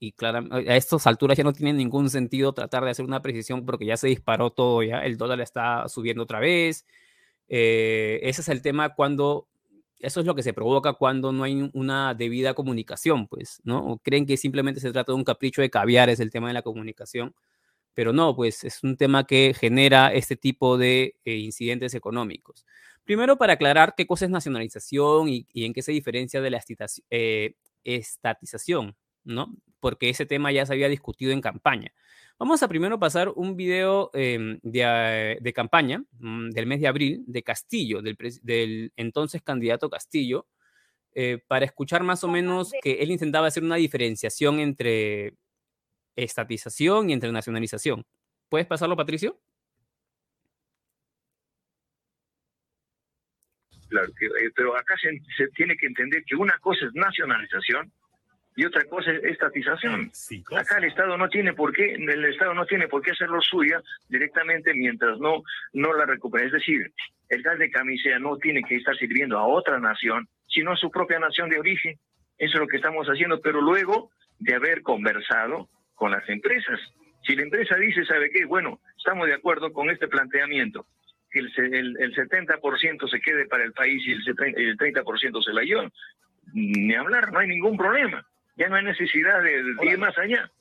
y 0.03 0.11
claro, 0.11 0.45
a 0.51 0.75
estas 0.75 1.07
alturas 1.07 1.37
ya 1.37 1.45
no 1.45 1.53
tiene 1.53 1.71
ningún 1.71 2.09
sentido 2.09 2.53
tratar 2.53 2.83
de 2.83 2.91
hacer 2.91 3.05
una 3.05 3.21
precisión 3.21 3.65
porque 3.65 3.85
ya 3.85 3.95
se 3.95 4.09
disparó 4.09 4.49
todo, 4.49 4.83
ya 4.83 4.99
el 4.99 5.17
dólar 5.17 5.39
está 5.39 5.87
subiendo 5.87 6.23
otra 6.23 6.41
vez. 6.41 6.85
Eh, 7.47 8.19
ese 8.23 8.41
es 8.41 8.49
el 8.49 8.61
tema 8.61 8.95
cuando, 8.95 9.47
eso 9.99 10.19
es 10.19 10.25
lo 10.25 10.35
que 10.35 10.43
se 10.43 10.51
provoca 10.53 10.91
cuando 10.93 11.31
no 11.31 11.43
hay 11.45 11.69
una 11.73 12.13
debida 12.15 12.53
comunicación, 12.53 13.27
pues, 13.27 13.61
¿no? 13.63 14.01
Creen 14.03 14.25
que 14.25 14.35
simplemente 14.35 14.81
se 14.81 14.91
trata 14.91 15.13
de 15.13 15.15
un 15.15 15.23
capricho 15.23 15.61
de 15.61 15.69
caviar, 15.69 16.09
es 16.09 16.19
el 16.19 16.31
tema 16.31 16.49
de 16.49 16.55
la 16.55 16.63
comunicación, 16.63 17.33
pero 17.93 18.13
no, 18.13 18.35
pues 18.35 18.63
es 18.63 18.83
un 18.83 18.97
tema 18.97 19.25
que 19.25 19.53
genera 19.53 20.13
este 20.13 20.35
tipo 20.35 20.77
de 20.77 21.15
eh, 21.25 21.35
incidentes 21.35 21.93
económicos. 21.93 22.65
Primero, 23.03 23.37
para 23.37 23.53
aclarar 23.53 23.95
qué 23.95 24.07
cosa 24.07 24.25
es 24.25 24.31
nacionalización 24.31 25.29
y, 25.29 25.47
en 25.53 25.73
qué 25.73 25.81
se 25.81 25.91
diferencia 25.91 26.41
de 26.41 26.49
la 26.49 26.63
eh, 27.09 27.55
estatización, 27.83 28.95
¿no? 29.23 29.55
Porque 29.79 30.09
ese 30.09 30.25
tema 30.25 30.51
ya 30.51 30.65
se 30.65 30.73
había 30.73 30.87
discutido 30.89 31.31
en 31.31 31.41
campaña. 31.41 31.93
Vamos 32.39 32.63
a 32.63 32.67
primero 32.67 32.99
pasar 32.99 33.29
un 33.29 33.55
video 33.55 34.09
em, 34.13 34.59
de, 34.63 35.37
de, 35.39 35.53
campaña 35.53 36.03
mm, 36.19 36.49
del 36.49 36.65
mes 36.65 36.81
de 36.81 36.87
abril 36.87 37.23
de 37.27 37.43
Castillo, 37.43 38.01
del, 38.01 38.17
del 38.41 38.91
entonces 38.95 39.41
candidato 39.41 39.89
Castillo, 39.89 40.47
eh, 41.15 41.39
para 41.47 41.65
escuchar 41.65 42.01
más 42.03 42.23
o 42.23 42.27
menos 42.27 42.71
que 42.81 42.93
él 42.93 43.11
intentaba 43.11 43.47
hacer 43.47 43.63
una 43.63 43.75
diferenciación 43.75 44.59
entre 44.59 45.35
estatización 46.15 47.09
y 47.09 47.13
entre 47.13 47.31
nacionalización. 47.31 48.05
¿Puedes 48.49 48.67
pasarlo, 48.67 48.95
Patricio? 48.95 49.39
Claro, 53.89 54.07
eh, 54.07 54.49
pero 54.55 54.75
acá 54.75 54.95
se, 54.97 55.47
tiene 55.49 55.75
que 55.77 55.85
entender 55.85 56.23
que 56.25 56.35
una 56.35 56.57
cosa 56.59 56.85
es 56.85 56.93
nacionalización 56.95 57.91
y 58.55 58.65
otra 58.65 58.83
cosa 58.85 59.11
es 59.11 59.23
estatización. 59.23 60.11
Acá 60.55 60.77
el 60.77 60.85
Estado 60.85 61.17
no 61.17 61.29
tiene 61.29 61.53
por 61.53 61.73
qué, 61.73 61.93
el 61.93 62.25
Estado 62.25 62.53
no 62.53 62.65
tiene 62.65 62.87
por 62.87 63.01
qué 63.01 63.11
hacerlo 63.11 63.41
suya 63.41 63.81
directamente 64.09 64.73
mientras 64.73 65.19
no, 65.19 65.43
no 65.73 65.93
la 65.93 66.05
recupere. 66.05 66.47
Es 66.47 66.53
decir, 66.53 66.91
el 67.29 67.41
gas 67.41 67.59
de 67.59 67.71
camisea 67.71 68.19
no 68.19 68.37
tiene 68.37 68.63
que 68.63 68.75
estar 68.75 68.95
sirviendo 68.97 69.37
a 69.37 69.47
otra 69.47 69.79
nación, 69.79 70.27
sino 70.47 70.71
a 70.71 70.77
su 70.77 70.89
propia 70.89 71.19
nación 71.19 71.49
de 71.49 71.59
origen. 71.59 71.97
Eso 72.37 72.53
es 72.53 72.59
lo 72.59 72.67
que 72.67 72.77
estamos 72.77 73.07
haciendo, 73.07 73.41
pero 73.41 73.61
luego 73.61 74.11
de 74.39 74.55
haber 74.55 74.81
conversado 74.81 75.69
con 76.03 76.11
las 76.11 76.27
empresas. 76.27 76.79
Si 77.25 77.35
la 77.35 77.43
empresa 77.43 77.77
dice, 77.77 78.03
¿sabe 78.05 78.29
qué? 78.29 78.45
Bueno, 78.45 78.81
estamos 78.97 79.27
de 79.27 79.35
acuerdo 79.35 79.71
con 79.71 79.89
este 79.89 80.09
planteamiento, 80.09 80.85
que 81.31 81.39
el, 81.39 81.51
el, 81.57 81.97
el 81.97 82.13
70% 82.13 83.09
se 83.09 83.21
quede 83.21 83.47
para 83.47 83.63
el 83.63 83.71
país 83.71 84.03
y 84.05 84.11
el, 84.11 84.21
el 84.57 84.77
30% 84.77 85.43
se 85.43 85.53
la 85.53 85.63
llevan, 85.63 85.91
ni 86.53 86.93
hablar, 86.93 87.31
no 87.31 87.39
hay 87.39 87.47
ningún 87.47 87.77
problema 87.77 88.25
ya 88.55 88.69
no 88.69 88.75
hay 88.75 88.83
necesidad 88.83 89.41
de, 89.41 89.91
ir 89.91 89.97
más 89.97 90.17
allá. 90.17 90.51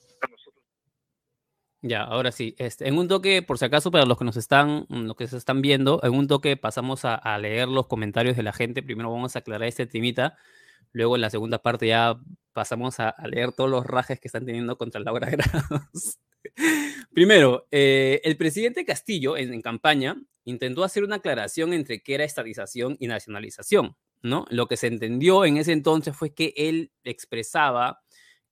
Ya, 1.85 2.03
ahora 2.03 2.31
sí. 2.31 2.55
Este, 2.59 2.87
en 2.87 2.97
un 2.97 3.09
toque, 3.09 3.43
por 3.43 3.59
si 3.59 3.65
acaso, 3.65 3.91
para 3.91 4.07
los 4.07 4.17
que 4.17 4.25
nos 4.25 4.37
están, 4.37 4.87
los 4.89 5.17
que 5.17 5.27
se 5.27 5.37
están 5.37 5.63
viendo, 5.63 6.01
en 6.05 6.15
un 6.15 6.29
toque 6.29 6.57
pasamos 6.57 7.05
a, 7.05 7.39
leer 7.39 7.69
los 7.69 7.89
comentarios 7.89 8.37
de 8.37 8.45
la 8.45 8.53
gente. 8.53 8.83
Primero 8.83 9.11
vamos 9.11 9.35
a 9.35 9.41
aclarar 9.41 9.67
este 9.67 9.87
timita. 9.87 10.37
Luego 10.93 11.17
en 11.17 11.23
la 11.23 11.31
segunda 11.31 11.59
parte 11.59 11.89
ya 11.89 12.17
pasamos 12.53 13.01
a, 13.01 13.15
leer 13.25 13.53
todos 13.53 13.71
los 13.71 13.87
rajes 13.87 14.21
que 14.21 14.29
están 14.29 14.47
teniendo 14.47 14.77
contra 14.77 15.01
Laura 15.01 15.31
Grados. 15.31 16.19
Primero, 17.13 17.67
eh, 17.71 18.21
el 18.25 18.37
presidente 18.37 18.85
Castillo 18.85 19.37
en, 19.37 19.53
en, 19.53 19.63
campaña 19.63 20.17
intentó 20.45 20.85
hacer 20.85 21.05
una 21.05 21.17
aclaración 21.17 21.73
entre 21.73 22.03
qué 22.03 22.15
era 22.15 22.25
estatización 22.25 22.97
y 22.99 23.07
nacionalización. 23.07 23.97
¿no? 24.23 24.47
Lo 24.51 24.69
que 24.69 24.77
se 24.77 24.87
entendió 24.87 25.45
en 25.45 25.57
ese 25.57 25.73
entonces 25.73 26.17
fue 26.17 26.33
que 26.33 26.55
él 26.57 26.93
expresaba 27.05 28.03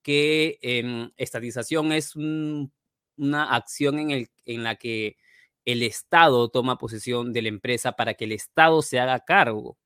que 0.03 0.59
em, 0.63 1.11
estatización 1.17 1.93
es 1.93 2.17
una 2.17 3.55
acción 3.55 3.99
en, 3.99 4.11
el, 4.11 4.29
en 4.45 4.65
la 4.65 4.77
que 4.77 5.17
el 5.65 5.83
Estado 5.83 6.49
toma 6.49 6.79
posesión 6.79 7.33
de 7.33 7.43
la 7.43 7.49
empresa 7.49 7.93
para 7.93 8.15
que 8.15 8.25
el 8.25 8.33
Estado 8.33 8.83
se 8.83 8.99
haga 8.99 9.21
cargo, 9.21 9.79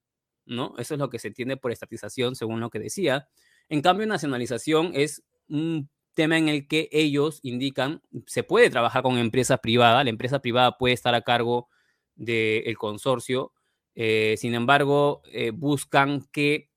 ¿no? 0.46 0.74
Eso 0.78 0.94
es 0.94 1.00
lo 1.00 1.10
que 1.10 1.18
se 1.18 1.28
entiende 1.28 1.56
por 1.56 1.72
estatización, 1.72 2.36
según 2.36 2.60
lo 2.60 2.70
que 2.70 2.78
decía. 2.78 3.28
En 3.68 3.82
cambio, 3.82 4.06
nacionalización 4.06 4.92
es 4.94 5.22
un 5.48 5.88
tema 6.14 6.38
en 6.38 6.48
el 6.48 6.68
que 6.68 6.88
ellos 6.92 7.40
indican, 7.42 8.02
se 8.26 8.44
puede 8.44 8.70
trabajar 8.70 9.02
con 9.02 9.18
empresa 9.18 9.58
privada, 9.58 10.04
la 10.04 10.10
empresa 10.10 10.40
privada 10.40 10.78
puede 10.78 10.94
estar 10.94 11.14
a 11.14 11.22
cargo 11.22 11.68
del 12.14 12.76
consorcio, 12.78 13.52
eh, 13.94 14.36
sin 14.38 14.54
embargo, 14.54 15.22
eh, 15.26 15.50
buscan 15.50 16.22
que 16.32 16.70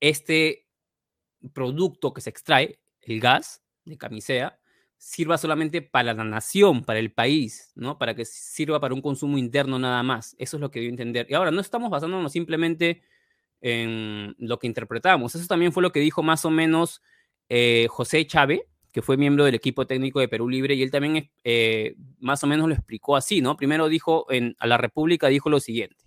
este 0.00 0.66
producto 1.52 2.12
que 2.12 2.20
se 2.20 2.30
extrae, 2.30 2.80
el 3.02 3.20
gas 3.20 3.62
de 3.84 3.96
camisea, 3.96 4.58
sirva 4.96 5.38
solamente 5.38 5.80
para 5.80 6.12
la 6.12 6.24
nación, 6.24 6.84
para 6.84 6.98
el 6.98 7.12
país, 7.12 7.72
¿no? 7.76 7.98
Para 7.98 8.14
que 8.14 8.24
sirva 8.24 8.80
para 8.80 8.94
un 8.94 9.00
consumo 9.00 9.38
interno 9.38 9.78
nada 9.78 10.02
más. 10.02 10.34
Eso 10.38 10.56
es 10.56 10.60
lo 10.60 10.70
que 10.70 10.80
dio 10.80 10.88
a 10.88 10.90
entender. 10.90 11.26
Y 11.30 11.34
ahora, 11.34 11.52
no 11.52 11.60
estamos 11.60 11.90
basándonos 11.90 12.32
simplemente 12.32 13.02
en 13.60 14.34
lo 14.38 14.58
que 14.58 14.66
interpretamos. 14.66 15.34
Eso 15.34 15.46
también 15.46 15.72
fue 15.72 15.82
lo 15.82 15.92
que 15.92 16.00
dijo 16.00 16.22
más 16.22 16.44
o 16.44 16.50
menos 16.50 17.02
eh, 17.48 17.86
José 17.90 18.26
Chávez, 18.26 18.60
que 18.92 19.02
fue 19.02 19.16
miembro 19.16 19.44
del 19.44 19.54
equipo 19.54 19.86
técnico 19.86 20.20
de 20.20 20.28
Perú 20.28 20.48
Libre, 20.48 20.74
y 20.74 20.82
él 20.82 20.90
también 20.90 21.30
eh, 21.44 21.94
más 22.18 22.42
o 22.42 22.46
menos 22.46 22.68
lo 22.68 22.74
explicó 22.74 23.16
así, 23.16 23.40
¿no? 23.40 23.56
Primero 23.56 23.88
dijo, 23.88 24.26
en, 24.30 24.56
a 24.58 24.66
la 24.66 24.78
República 24.78 25.28
dijo 25.28 25.50
lo 25.50 25.60
siguiente. 25.60 26.04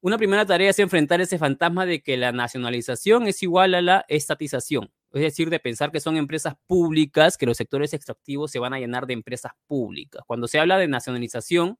Una 0.00 0.18
primera 0.18 0.44
tarea 0.44 0.70
es 0.70 0.78
enfrentar 0.80 1.20
ese 1.20 1.38
fantasma 1.38 1.86
de 1.86 2.02
que 2.02 2.16
la 2.16 2.32
nacionalización 2.32 3.28
es 3.28 3.40
igual 3.44 3.74
a 3.74 3.82
la 3.82 4.04
estatización, 4.08 4.90
es 5.12 5.22
decir, 5.22 5.48
de 5.48 5.60
pensar 5.60 5.92
que 5.92 6.00
son 6.00 6.16
empresas 6.16 6.56
públicas, 6.66 7.38
que 7.38 7.46
los 7.46 7.56
sectores 7.56 7.94
extractivos 7.94 8.50
se 8.50 8.58
van 8.58 8.74
a 8.74 8.80
llenar 8.80 9.06
de 9.06 9.12
empresas 9.12 9.52
públicas. 9.68 10.22
Cuando 10.26 10.48
se 10.48 10.58
habla 10.58 10.76
de 10.78 10.88
nacionalización, 10.88 11.78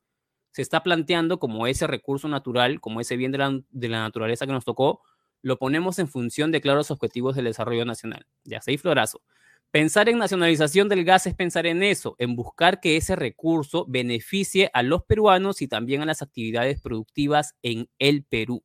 se 0.53 0.63
está 0.63 0.83
planteando 0.83 1.39
como 1.39 1.67
ese 1.67 1.87
recurso 1.87 2.29
natural, 2.29 2.81
como 2.81 3.01
ese 3.01 3.17
bien 3.17 3.33
de 3.33 3.39
la, 3.39 4.01
naturaleza 4.01 4.47
que 4.47 4.53
nos 4.53 4.65
tocó, 4.65 5.03
lo 5.41 5.59
ponemos 5.59 5.99
en 5.99 6.09
función 6.09 6.53
de 6.53 6.61
claros 6.61 6.91
objetivos 6.91 7.35
del 7.35 7.47
desarrollo 7.47 7.85
nacional. 7.85 8.27
Ya, 8.45 8.61
seis 8.61 8.81
florazo. 8.81 9.23
Pensar 9.71 10.11
en 10.11 10.19
nacionalización 10.19 10.91
del 10.91 11.05
gas 11.05 11.27
es 11.27 11.35
pensar 11.35 11.67
en 11.67 11.83
eso, 11.83 12.15
en 12.19 12.37
buscar 12.37 12.81
que 12.81 12.99
ese 12.99 13.17
recurso 13.17 13.87
beneficie 13.89 14.71
a 14.75 14.83
los 14.83 15.03
peruanos 15.05 15.63
y 15.63 15.69
también 15.69 16.03
a 16.03 16.07
las 16.07 16.21
actividades 16.21 16.81
productivas 16.81 17.55
en 17.63 17.89
el 17.99 18.25
Perú. 18.25 18.63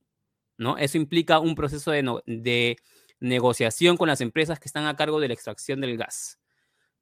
¿no? 0.57 0.77
Eso 0.77 0.97
implica 0.97 1.39
un 1.39 1.55
proceso 1.55 1.91
de, 1.91 2.77
negociación 3.19 3.97
con 3.97 4.09
las 4.09 4.21
empresas 4.21 4.59
que 4.59 4.67
están 4.67 4.85
a 4.85 4.95
cargo 4.95 5.19
de 5.19 5.29
la 5.29 5.33
extracción 5.33 5.81
del 5.81 5.97
gas. 5.97 6.37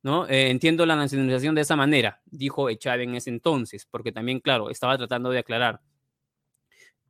¿No? 0.05 0.27
Eh, 0.27 0.51
entiendo 0.51 0.85
la 0.85 0.95
nacionalización 0.95 1.55
de 1.55 1.61
esa 1.61 1.75
manera, 1.75 2.21
dijo 2.27 2.69
Echave 2.69 3.05
en 3.05 3.15
ese 3.15 3.31
entonces, 3.31 3.87
porque 3.89 4.11
también, 4.11 4.39
claro, 4.39 4.69
estaba 4.69 4.95
tratando 4.99 5.31
de 5.31 5.39
aclarar. 5.39 5.81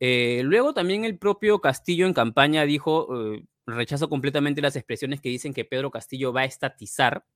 Eh, 0.00 0.40
luego 0.44 0.72
también 0.72 1.04
el 1.04 1.18
propio 1.18 1.60
Castillo 1.60 2.06
en 2.06 2.14
campaña 2.14 2.64
dijo, 2.64 3.34
eh, 3.34 3.44
rechazo 3.66 4.08
completamente 4.08 4.62
las 4.62 4.76
expresiones 4.76 5.20
que 5.20 5.28
dicen 5.28 5.52
que 5.52 5.66
Pedro 5.66 5.90
Castillo 5.90 6.32
va 6.32 6.40
a 6.40 6.44
estatizar, 6.46 7.26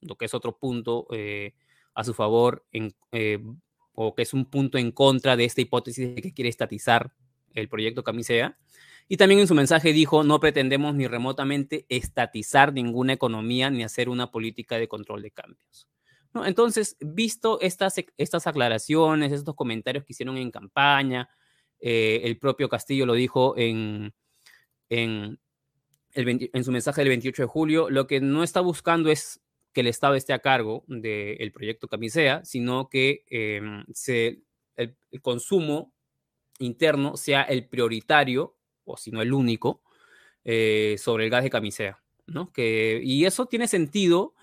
lo 0.00 0.14
que 0.14 0.26
es 0.26 0.34
otro 0.34 0.56
punto 0.56 1.08
eh, 1.10 1.54
a 1.92 2.04
su 2.04 2.14
favor, 2.14 2.64
eh, 2.70 3.40
o 3.94 4.14
que 4.14 4.22
es 4.22 4.32
un 4.32 4.44
punto 4.44 4.78
en 4.78 4.92
contra 4.92 5.36
de 5.36 5.44
esta 5.44 5.60
hipótesis 5.60 6.14
de 6.14 6.22
que 6.22 6.32
quiere 6.32 6.50
estatizar 6.50 7.12
el 7.54 7.68
proyecto 7.68 8.04
Camisea. 8.04 8.56
Y 9.12 9.16
también 9.16 9.40
en 9.40 9.48
su 9.48 9.56
mensaje 9.56 9.92
dijo, 9.92 10.22
no 10.22 10.38
pretendemos 10.38 10.94
ni 10.94 11.08
remotamente 11.08 11.84
estatizar 11.88 12.72
ninguna 12.72 13.12
economía 13.12 13.68
ni 13.68 13.82
hacer 13.82 14.08
una 14.08 14.30
política 14.30 14.78
de 14.78 14.86
control 14.86 15.22
de 15.22 15.32
cambios. 15.32 15.88
Entonces, 16.46 16.96
visto 17.00 17.60
estas, 17.60 17.96
estas 18.16 18.46
aclaraciones, 18.46 19.32
estos 19.32 19.56
comentarios 19.56 20.04
que 20.04 20.12
hicieron 20.12 20.36
en 20.36 20.52
campaña, 20.52 21.28
eh, 21.80 22.20
el 22.22 22.38
propio 22.38 22.68
Castillo 22.68 23.04
lo 23.04 23.14
dijo 23.14 23.54
en, 23.56 24.14
en, 24.88 25.40
en 26.12 26.64
su 26.64 26.70
mensaje 26.70 27.00
del 27.00 27.08
28 27.08 27.42
de 27.42 27.48
julio, 27.48 27.90
lo 27.90 28.06
que 28.06 28.20
no 28.20 28.44
está 28.44 28.60
buscando 28.60 29.10
es 29.10 29.40
que 29.72 29.80
el 29.80 29.88
Estado 29.88 30.14
esté 30.14 30.34
a 30.34 30.38
cargo 30.38 30.84
del 30.86 31.50
proyecto 31.50 31.88
Camisea, 31.88 32.44
sino 32.44 32.88
que 32.88 33.24
se, 33.92 34.44
el, 34.76 34.96
consumo 35.20 35.92
interno 36.60 37.16
sea 37.16 37.42
el 37.42 37.66
prioritario, 37.66 38.56
o 38.84 38.96
si 38.96 39.10
no 39.10 39.22
el 39.22 39.32
único, 39.32 39.82
eh, 40.44 40.96
sobre 40.98 41.24
el 41.24 41.30
gas 41.30 41.42
de 41.42 41.50
Camisea. 41.50 42.00
¿no? 42.26 42.52
Que, 42.52 43.00
y 43.02 43.24
eso 43.24 43.46
tiene 43.46 43.68
sentido 43.68 44.34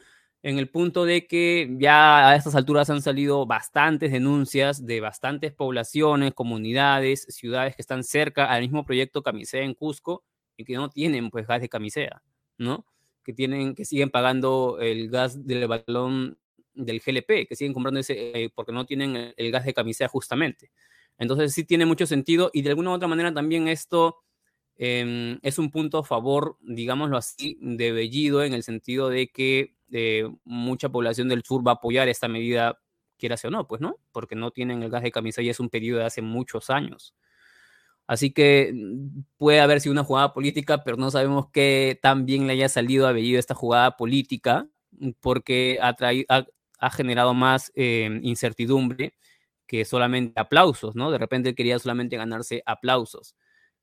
en 0.43 0.59
el 0.59 0.69
punto 0.69 1.05
de 1.05 1.25
que 1.27 1.75
ya 1.79 2.29
a 2.29 2.35
estas 2.35 2.55
alturas 2.55 2.89
han 2.89 3.01
salido 3.01 3.45
bastantes 3.45 4.11
denuncias 4.11 4.85
de 4.85 5.01
bastantes 5.01 5.51
poblaciones, 5.53 6.33
comunidades, 6.33 7.25
ciudades 7.29 7.75
que 7.75 7.81
están 7.81 8.03
cerca 8.03 8.45
al 8.45 8.61
mismo 8.61 8.85
proyecto 8.85 9.23
Camisea 9.23 9.63
en 9.63 9.73
Cusco, 9.73 10.23
y 10.57 10.65
que 10.65 10.73
no 10.73 10.89
tienen 10.89 11.29
pues 11.29 11.47
gas 11.47 11.61
de 11.61 11.69
camisea, 11.69 12.23
¿no? 12.57 12.85
Que 13.23 13.31
tienen, 13.31 13.75
que 13.75 13.85
siguen 13.85 14.09
pagando 14.09 14.79
el 14.81 15.09
gas 15.09 15.45
del 15.45 15.67
balón 15.67 16.37
del 16.73 16.99
GLP, 16.99 17.47
que 17.47 17.55
siguen 17.55 17.73
comprando 17.73 17.99
ese, 17.99 18.43
eh, 18.43 18.49
porque 18.53 18.71
no 18.71 18.85
tienen 18.85 19.33
el, 19.37 19.51
gas 19.51 19.65
de 19.65 19.73
camisea 19.73 20.07
justamente. 20.07 20.71
Entonces 21.19 21.53
sí 21.53 21.63
tiene 21.63 21.85
mucho 21.85 22.05
sentido 22.05 22.49
y 22.53 22.63
de 22.63 22.69
alguna 22.69 22.91
u 22.91 22.93
otra 22.93 23.07
manera 23.07 23.33
también 23.33 23.67
esto 23.67 24.17
em, 24.77 25.39
es 25.43 25.59
un 25.59 25.71
punto 25.71 25.99
a 25.99 26.03
favor, 26.03 26.57
digámoslo 26.61 27.17
así, 27.17 27.57
de 27.61 27.91
Bellido 27.91 28.43
en 28.43 28.53
el 28.53 28.63
sentido 28.63 29.09
de 29.09 29.29
que 29.29 29.75
eh, 29.91 30.27
mucha 30.43 30.89
población 30.89 31.29
del 31.29 31.43
sur 31.43 31.65
va 31.65 31.71
a 31.71 31.75
apoyar 31.75 32.07
esta 32.09 32.27
medida, 32.27 32.79
quieras 33.17 33.43
o 33.45 33.49
no, 33.49 33.67
pues 33.67 33.81
no, 33.81 33.97
porque 34.11 34.35
no 34.35 34.51
tienen 34.51 34.83
el 34.83 34.89
gas 34.89 35.03
de 35.03 35.11
camisea 35.11 35.43
y 35.43 35.49
es 35.49 35.59
un 35.59 35.69
pedido 35.69 35.99
de 35.99 36.05
hace 36.05 36.21
muchos 36.21 36.69
años. 36.69 37.15
Así 38.07 38.31
que 38.31 38.71
mm, 38.73 39.21
puede 39.37 39.59
haber 39.59 39.81
sido 39.81 39.93
una 39.93 40.03
jugada 40.03 40.33
política, 40.33 40.83
pero 40.83 40.97
no 40.97 41.11
sabemos 41.11 41.47
qué 41.51 41.99
tan 42.01 42.25
bien 42.25 42.47
le 42.47 42.53
haya 42.53 42.69
salido 42.69 43.07
a 43.07 43.11
Bellido 43.11 43.39
esta 43.39 43.55
jugada 43.55 43.97
política, 43.97 44.67
mm, 44.91 45.11
porque 45.19 45.79
ha, 45.81 45.95
ha, 46.79 46.89
generado 46.91 47.33
más 47.33 47.71
em, 47.75 48.21
incertidumbre 48.23 49.13
que 49.67 49.85
solamente 49.85 50.39
aplausos, 50.39 50.95
¿no? 50.95 51.11
De 51.11 51.17
repente 51.17 51.55
quería 51.55 51.79
solamente 51.79 52.17
ganarse 52.17 52.63
aplausos. 52.65 53.35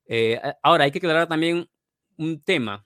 Eh, 0.07 0.39
ahora, 0.63 0.85
hay 0.85 0.91
que 0.91 0.99
aclarar 0.99 1.27
también 1.27 1.69
un 2.17 2.41
tema, 2.41 2.85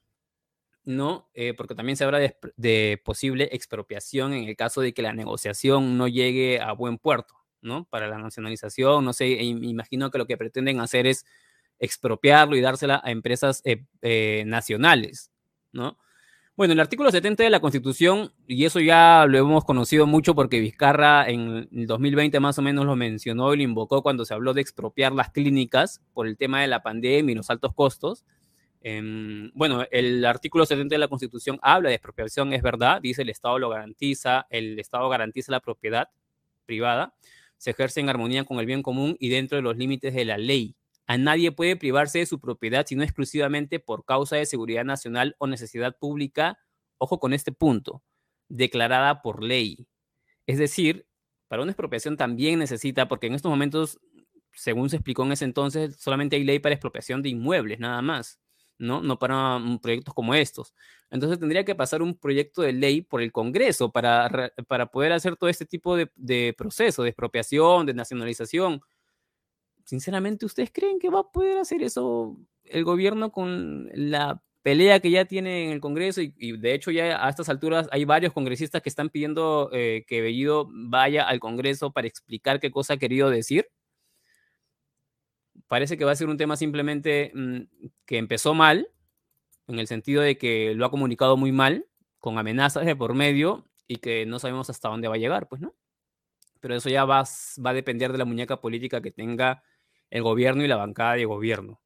¿no? 0.83 1.29
Eh, 1.33 1.53
porque 1.55 1.75
también 1.75 1.97
se 1.97 2.03
habla 2.05 2.19
de, 2.19 2.37
de, 2.57 3.01
posible 3.03 3.49
expropiación 3.51 4.33
en 4.33 4.45
el 4.49 4.55
caso 4.55 4.81
de 4.81 4.93
que 4.93 5.01
la 5.01 5.13
negociación 5.13 5.97
no 5.97 6.07
llegue 6.07 6.59
a 6.61 6.71
buen 6.73 6.97
puerto. 6.97 7.39
¿no? 7.61 7.85
Para 7.85 8.07
la 8.07 8.17
nacionalización, 8.17 9.03
no 9.05 9.13
sé, 9.13 9.27
imagino 9.27 10.11
que 10.11 10.17
lo 10.17 10.27
que 10.27 10.37
pretenden 10.37 10.79
hacer 10.79 11.07
es 11.07 11.25
expropiarlo 11.79 12.55
y 12.55 12.61
dársela 12.61 13.01
a 13.03 13.11
empresas 13.11 13.61
eh, 13.65 13.85
eh, 14.01 14.43
nacionales, 14.45 15.31
¿no? 15.71 15.97
Bueno, 16.59 16.73
el 16.73 16.81
artículo 16.81 17.09
70 17.09 17.41
de 17.41 17.49
la 17.49 17.61
Constitución, 17.61 18.33
y 18.45 18.65
eso 18.65 18.81
ya 18.81 19.25
lo 19.29 19.37
hemos 19.37 19.63
conocido 19.63 20.05
mucho 20.05 20.35
porque 20.35 20.59
Vizcarra 20.59 21.29
en 21.29 21.69
el 21.71 21.87
2020 21.87 22.37
más 22.41 22.59
o 22.59 22.61
menos 22.61 22.85
lo 22.85 22.97
mencionó 22.97 23.53
y 23.53 23.57
lo 23.59 23.63
invocó 23.63 24.03
cuando 24.03 24.25
se 24.25 24.33
habló 24.33 24.53
de 24.53 24.59
expropiar 24.59 25.13
las 25.13 25.29
clínicas 25.29 26.01
por 26.13 26.27
el 26.27 26.35
tema 26.35 26.59
de 26.59 26.67
la 26.67 26.83
pandemia 26.83 27.31
y 27.31 27.35
los 27.35 27.49
altos 27.49 27.73
costos. 27.73 28.25
Em, 28.81 29.51
bueno, 29.53 29.85
el 29.89 30.25
artículo 30.25 30.65
70 30.65 30.95
de 30.95 30.99
la 30.99 31.07
Constitución 31.07 31.59
habla 31.61 31.87
de 31.87 31.95
expropiación, 31.95 32.51
es 32.51 32.61
verdad, 32.61 32.99
dice 33.01 33.21
el 33.21 33.29
Estado 33.29 33.57
lo 33.57 33.69
garantiza, 33.69 34.45
el 34.49 34.77
Estado 34.79 35.07
garantiza 35.07 35.53
la 35.53 35.61
propiedad 35.61 36.09
privada, 36.65 37.13
se 37.55 37.69
ejerce 37.69 38.01
en 38.01 38.09
armonía 38.09 38.43
con 38.43 38.59
el 38.59 38.65
bien 38.65 38.83
común 38.83 39.15
y 39.17 39.29
dentro 39.29 39.55
de 39.55 39.61
los 39.61 39.77
límites 39.77 40.13
de 40.13 40.25
la 40.25 40.37
ley. 40.37 40.75
A 41.09 41.17
nadie 41.17 41.51
puede 41.51 41.75
privarse 41.75 42.19
de 42.19 42.27
su 42.27 42.39
propiedad 42.39 42.85
sino 42.85 43.01
exclusivamente 43.01 43.79
por 43.79 44.05
causa 44.05 44.35
de 44.35 44.45
seguridad 44.45 44.85
nacional 44.85 45.35
o 45.39 45.47
necesidad 45.47 45.97
pública, 45.97 46.59
ojo 46.99 47.19
con 47.19 47.33
este 47.33 47.51
punto, 47.51 48.03
declarada 48.47 49.23
por 49.23 49.43
ley. 49.43 49.87
Es 50.45 50.59
decir, 50.59 51.07
para 51.47 51.63
una 51.63 51.71
expropiación 51.71 52.15
también 52.15 52.59
necesita, 52.59 53.07
porque 53.07 53.25
en 53.25 53.33
estos 53.33 53.49
momentos, 53.49 53.99
según 54.53 54.91
se 54.91 54.97
explicó 54.97 55.23
en 55.23 55.31
ese 55.31 55.45
entonces, 55.45 55.95
solamente 55.99 56.35
hay 56.35 56.43
ley 56.43 56.59
para 56.59 56.75
expropiación 56.75 57.23
de 57.23 57.29
inmuebles, 57.29 57.79
nada 57.79 58.03
más, 58.03 58.39
¿no? 58.77 59.01
No 59.01 59.17
para 59.17 59.59
proyectos 59.81 60.13
como 60.13 60.35
estos. 60.35 60.75
Entonces 61.09 61.39
tendría 61.39 61.65
que 61.65 61.73
pasar 61.73 62.03
un 62.03 62.19
proyecto 62.19 62.61
de 62.61 62.73
ley 62.73 63.01
por 63.01 63.23
el 63.23 63.31
Congreso 63.31 63.91
para, 63.91 64.51
para 64.67 64.85
poder 64.91 65.13
hacer 65.13 65.37
todo 65.37 65.49
este 65.49 65.65
tipo 65.65 65.95
de, 65.95 66.11
de 66.15 66.53
proceso 66.55 67.01
de 67.01 67.09
expropiación, 67.09 67.87
de 67.87 67.95
nacionalización 67.95 68.83
sinceramente, 69.89 70.45
¿ustedes 70.45 70.71
creen 70.71 70.99
que 70.99 71.09
va 71.09 71.21
a 71.21 71.31
poder 71.31 71.57
hacer 71.57 71.81
eso 71.81 72.37
el 72.63 72.83
gobierno 72.83 73.31
con 73.31 73.89
la 73.93 74.43
pelea 74.61 74.99
que 74.99 75.09
ya 75.09 75.25
tiene 75.25 75.65
en 75.65 75.71
el 75.71 75.81
Congreso? 75.81 76.21
Y, 76.21 76.57
de 76.57 76.75
hecho 76.75 76.91
ya 76.91 77.25
a 77.25 77.29
estas 77.29 77.49
alturas 77.49 77.87
hay 77.91 78.05
varios 78.05 78.31
congresistas 78.31 78.83
que 78.83 78.89
están 78.89 79.09
pidiendo 79.09 79.71
eh, 79.73 80.05
que 80.07 80.21
Bellido 80.21 80.69
vaya 80.71 81.23
al 81.27 81.39
Congreso 81.39 81.91
para 81.91 82.07
explicar 82.07 82.59
qué 82.59 82.69
cosa 82.69 82.93
ha 82.93 82.97
querido 82.97 83.31
decir. 83.31 83.67
Parece 85.67 85.97
que 85.97 86.05
va 86.05 86.11
a 86.11 86.15
ser 86.15 86.29
un 86.29 86.37
tema 86.37 86.55
simplemente 86.55 87.31
mm, 87.33 87.61
que 88.05 88.17
empezó 88.19 88.53
mal, 88.53 88.89
en 89.67 89.79
el 89.79 89.87
sentido 89.87 90.21
de 90.21 90.37
que 90.37 90.75
lo 90.75 90.85
ha 90.85 90.91
comunicado 90.91 91.35
muy 91.35 91.51
mal, 91.51 91.87
con 92.19 92.37
amenazas 92.37 92.85
de 92.85 92.95
por 92.95 93.15
medio 93.15 93.65
y 93.87 93.97
que 93.97 94.27
no 94.27 94.37
sabemos 94.37 94.69
hasta 94.69 94.89
dónde 94.89 95.07
va 95.07 95.15
a 95.15 95.19
llegar, 95.19 95.47
pues, 95.47 95.61
¿no? 95.61 95.73
Pero 96.59 96.75
eso 96.75 96.89
ya 96.89 97.05
va, 97.05 97.23
va 97.65 97.69
a 97.71 97.73
depender 97.73 98.11
de 98.11 98.19
la 98.19 98.25
muñeca 98.25 98.61
política 98.61 99.01
que 99.01 99.11
tenga 99.11 99.63
el 100.09 100.23
gobierno 100.23 100.63
y 100.63 100.67
la 100.67 100.75
bancada 100.75 101.13
de 101.13 101.25
gobierno. 101.25 101.81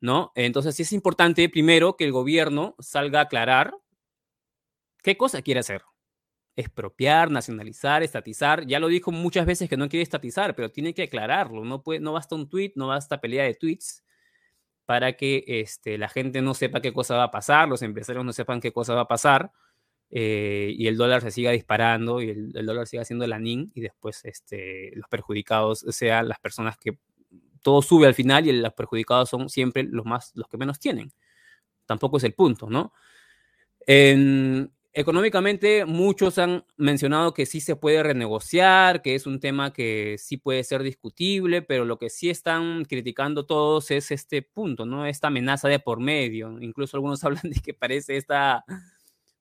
¿No? 0.00 0.32
Entonces 0.34 0.74
sí 0.74 0.82
es 0.82 0.92
importante 0.92 1.48
primero 1.48 1.96
que 1.96 2.04
el 2.04 2.12
gobierno 2.12 2.74
salga 2.80 3.20
a 3.20 3.22
aclarar 3.24 3.74
qué 5.02 5.16
cosa 5.16 5.42
quiere 5.42 5.60
hacer. 5.60 5.82
Expropiar, 6.56 7.30
nacionalizar, 7.30 8.02
estatizar. 8.02 8.66
Ya 8.66 8.80
lo 8.80 8.88
dijo 8.88 9.12
muchas 9.12 9.46
veces 9.46 9.68
que 9.68 9.76
no 9.76 9.88
quiere 9.88 10.02
estatizar, 10.02 10.56
pero 10.56 10.70
tiene 10.70 10.92
que 10.92 11.04
aclararlo. 11.04 11.64
No, 11.64 11.82
puede, 11.82 12.00
no 12.00 12.12
basta 12.12 12.34
un 12.34 12.48
tweet, 12.48 12.72
no 12.74 12.88
basta 12.88 13.20
pelea 13.20 13.44
de 13.44 13.54
tweets 13.54 14.04
para 14.84 15.12
que 15.14 15.44
este, 15.46 15.98
la 15.98 16.08
gente 16.08 16.42
no 16.42 16.54
sepa 16.54 16.80
qué 16.80 16.92
cosa 16.92 17.16
va 17.16 17.24
a 17.24 17.30
pasar, 17.30 17.68
los 17.68 17.82
empresarios 17.82 18.24
no 18.24 18.32
sepan 18.32 18.60
qué 18.60 18.72
cosa 18.72 18.94
va 18.94 19.02
a 19.02 19.08
pasar 19.08 19.52
eh, 20.10 20.74
y 20.76 20.88
el 20.88 20.98
dólar 20.98 21.22
se 21.22 21.30
siga 21.30 21.52
disparando 21.52 22.20
y 22.20 22.28
el, 22.28 22.66
dólar 22.66 22.86
siga 22.86 23.02
siendo 23.04 23.26
la 23.26 23.38
NIN 23.38 23.72
y 23.74 23.80
después 23.80 24.22
este, 24.24 24.92
los 24.94 25.08
perjudicados 25.08 25.86
sean 25.88 26.28
las 26.28 26.38
personas 26.38 26.76
que 26.76 26.98
todo 27.62 27.82
sube 27.82 28.06
al 28.06 28.14
final 28.14 28.46
y 28.46 28.52
los 28.52 28.72
perjudicados 28.74 29.30
son 29.30 29.48
siempre 29.48 29.84
los, 29.84 30.04
más, 30.04 30.32
los 30.34 30.48
que 30.48 30.58
menos 30.58 30.78
tienen. 30.78 31.12
Tampoco 31.86 32.18
es 32.18 32.24
el 32.24 32.34
punto, 32.34 32.68
¿no? 32.68 32.92
económicamente, 34.94 35.86
muchos 35.86 36.38
han 36.38 36.64
mencionado 36.76 37.34
que 37.34 37.46
sí 37.46 37.60
se 37.60 37.76
puede 37.76 38.02
renegociar, 38.02 39.02
que 39.02 39.14
es 39.14 39.26
un 39.26 39.40
tema 39.40 39.72
que 39.72 40.16
sí 40.18 40.36
puede 40.36 40.62
ser 40.64 40.82
discutible, 40.82 41.62
pero 41.62 41.84
lo 41.84 41.98
que 41.98 42.10
sí 42.10 42.30
están 42.30 42.84
criticando 42.84 43.46
todos 43.46 43.90
es 43.90 44.10
este 44.10 44.42
punto, 44.42 44.84
¿no? 44.84 45.06
Esta 45.06 45.28
amenaza 45.28 45.68
de 45.68 45.78
por 45.80 45.98
medio. 45.98 46.60
Incluso 46.60 46.96
algunos 46.96 47.24
hablan 47.24 47.50
de 47.50 47.60
que 47.60 47.74
parece 47.74 48.16
esta, 48.16 48.64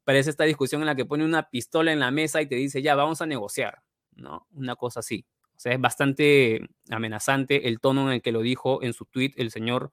parece 0.03 0.29
esta 0.29 0.45
discusión 0.45 0.81
en 0.81 0.87
la 0.87 0.95
que 0.95 1.05
pone 1.05 1.25
una 1.25 1.49
pistola 1.49 1.91
en 1.91 1.99
la 1.99 2.11
mesa 2.11 2.41
y 2.41 2.47
te 2.47 2.55
dice, 2.55 2.81
ya, 2.81 2.95
vamos 2.95 3.21
a 3.21 3.25
negociar, 3.25 3.83
¿no? 4.15 4.47
Una 4.53 4.75
cosa 4.75 5.01
así 5.01 5.25
sea, 5.61 5.73
es 5.73 5.81
bastante 5.81 6.69
amenazante 6.89 7.67
el 7.67 7.79
tono 7.79 8.07
en 8.07 8.15
el 8.15 8.21
que 8.21 8.31
lo 8.31 8.41
dijo 8.41 8.81
en 8.83 8.93
su 8.93 9.05
tweet 9.05 9.33
el 9.37 9.51
señor 9.51 9.91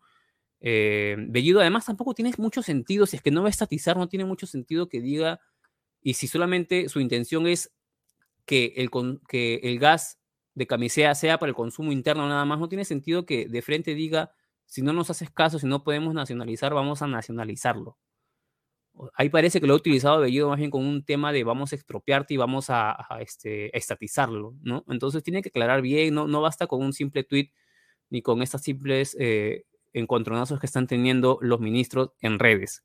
eh, 0.60 1.16
Bellido. 1.28 1.60
Además, 1.60 1.86
tampoco 1.86 2.14
tiene 2.14 2.32
mucho 2.38 2.62
sentido, 2.62 3.06
si 3.06 3.16
es 3.16 3.22
que 3.22 3.30
no 3.30 3.42
va 3.42 3.48
a 3.48 3.50
estatizar, 3.50 3.96
no 3.96 4.08
tiene 4.08 4.24
mucho 4.24 4.46
sentido 4.46 4.88
que 4.88 5.00
diga, 5.00 5.40
y 6.00 6.14
si 6.14 6.26
solamente 6.26 6.88
su 6.88 7.00
intención 7.00 7.46
es 7.46 7.72
que 8.46 8.74
el, 8.76 8.90
que 9.28 9.60
el 9.62 9.78
gas 9.78 10.18
de 10.54 10.66
camisea 10.66 11.14
sea 11.14 11.38
para 11.38 11.50
el 11.50 11.56
consumo 11.56 11.92
interno 11.92 12.28
nada 12.28 12.44
más, 12.44 12.58
no 12.58 12.68
tiene 12.68 12.84
sentido 12.84 13.26
que 13.26 13.46
de 13.48 13.62
frente 13.62 13.94
diga, 13.94 14.32
si 14.66 14.82
no 14.82 14.92
nos 14.92 15.10
haces 15.10 15.30
caso, 15.30 15.58
si 15.58 15.66
no 15.66 15.84
podemos 15.84 16.14
nacionalizar, 16.14 16.74
vamos 16.74 17.02
a 17.02 17.06
nacionalizarlo 17.06 17.98
ahí 19.14 19.28
parece 19.28 19.60
que 19.60 19.66
lo 19.66 19.74
ha 19.74 19.76
utilizado 19.76 20.20
Bellido 20.20 20.48
más 20.48 20.58
bien 20.58 20.70
con 20.70 20.84
un 20.84 21.04
tema 21.04 21.32
de 21.32 21.44
vamos 21.44 21.72
a 21.72 21.76
expropiarte 21.76 22.34
y 22.34 22.36
vamos 22.36 22.66
a, 22.70 22.96
este, 23.20 23.76
estatizarlo, 23.76 24.54
¿no? 24.62 24.84
Entonces 24.88 25.22
tiene 25.22 25.42
que 25.42 25.48
aclarar 25.48 25.82
bien, 25.82 26.14
no, 26.14 26.26
no 26.26 26.40
basta 26.40 26.66
con 26.66 26.82
un 26.82 26.92
simple 26.92 27.24
tweet 27.24 27.50
ni 28.10 28.22
con 28.22 28.42
estas 28.42 28.62
simples 28.62 29.16
eh, 29.18 29.64
encontronazos 29.92 30.60
que 30.60 30.66
están 30.66 30.86
teniendo 30.86 31.38
los 31.40 31.60
ministros 31.60 32.10
en 32.20 32.38
redes. 32.38 32.84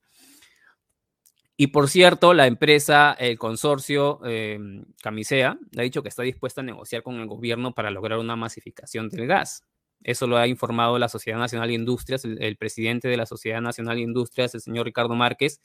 Y 1.56 1.68
por 1.68 1.88
cierto, 1.88 2.34
la 2.34 2.48
empresa, 2.48 3.14
el 3.14 3.38
consorcio 3.38 4.20
eh, 4.26 4.60
Camisea, 5.02 5.60
ha 5.78 5.82
dicho 5.82 6.02
que 6.02 6.10
está 6.10 6.24
dispuesta 6.24 6.62
a 6.62 6.64
negociar 6.64 7.04
con 7.04 7.16
el 7.20 7.28
gobierno 7.28 7.74
para 7.74 7.92
lograr 7.92 8.20
una 8.20 8.36
masificación 8.36 9.08
del 9.10 9.28
gas. 9.28 9.64
Eso 10.02 10.28
lo 10.28 10.38
ha 10.38 10.48
informado 10.48 10.98
la 10.98 11.10
Sociedad 11.10 11.38
Nacional 11.38 11.70
de 11.70 11.76
Industrias, 11.76 12.26
el, 12.26 12.42
el 12.42 12.58
presidente 12.58 13.08
de 13.08 13.18
la 13.18 13.26
Sociedad 13.26 13.62
Nacional 13.62 13.98
de 13.98 14.02
Industrias, 14.02 14.54
el 14.56 14.62
señor 14.62 14.86
Ricardo 14.86 15.16
Márquez, 15.16 15.62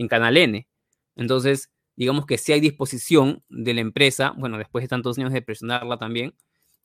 en 0.00 0.08
Canal 0.08 0.36
N. 0.36 0.66
Entonces, 1.14 1.70
digamos 1.94 2.24
que 2.26 2.38
si 2.38 2.52
hay 2.52 2.60
disposición 2.60 3.44
de 3.50 3.74
la 3.74 3.82
empresa, 3.82 4.32
bueno, 4.36 4.56
después 4.58 4.82
de 4.82 4.88
tantos 4.88 5.18
años 5.18 5.32
de 5.32 5.42
presionarla 5.42 5.98
también, 5.98 6.34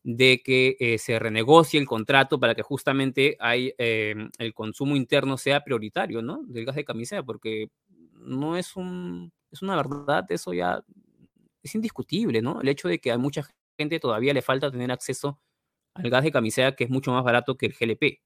de 0.03 0.41
que 0.43 0.75
eh, 0.79 0.97
se 0.97 1.17
renegocie 1.17 1.79
el 1.79 1.87
contrato 1.87 2.39
para 2.39 2.55
que 2.55 2.61
justamente 2.61 3.37
hay, 3.39 3.73
em, 3.77 4.29
el 4.37 4.53
consumo 4.53 4.95
interno 4.97 5.37
sea 5.37 5.61
prioritario, 5.63 6.21
¿no? 6.21 6.43
Del 6.43 6.65
gas 6.65 6.75
de 6.75 6.85
camisea, 6.85 7.23
porque 7.23 7.69
no 8.13 8.57
es 8.57 8.75
un, 8.75 9.31
es 9.51 9.61
una 9.61 9.75
verdad, 9.77 10.25
eso 10.29 10.53
ya 10.53 10.83
es 11.63 11.73
indiscutible, 11.75 12.41
¿no? 12.41 12.61
El 12.61 12.67
hecho 12.67 12.89
de 12.89 12.99
que 12.99 13.11
a 13.11 13.17
mucha 13.17 13.47
gente 13.77 13.99
todavía 13.99 14.33
le 14.33 14.41
falta 14.41 14.69
tener 14.71 14.91
acceso 14.91 15.39
al 15.95 16.09
gas 16.09 16.23
de 16.23 16.31
camisea, 16.31 16.75
que 16.75 16.83
es 16.85 16.89
mucho 16.89 17.11
más 17.13 17.23
barato 17.23 17.57
que 17.57 17.67
el 17.67 17.73
GLP. 17.79 18.19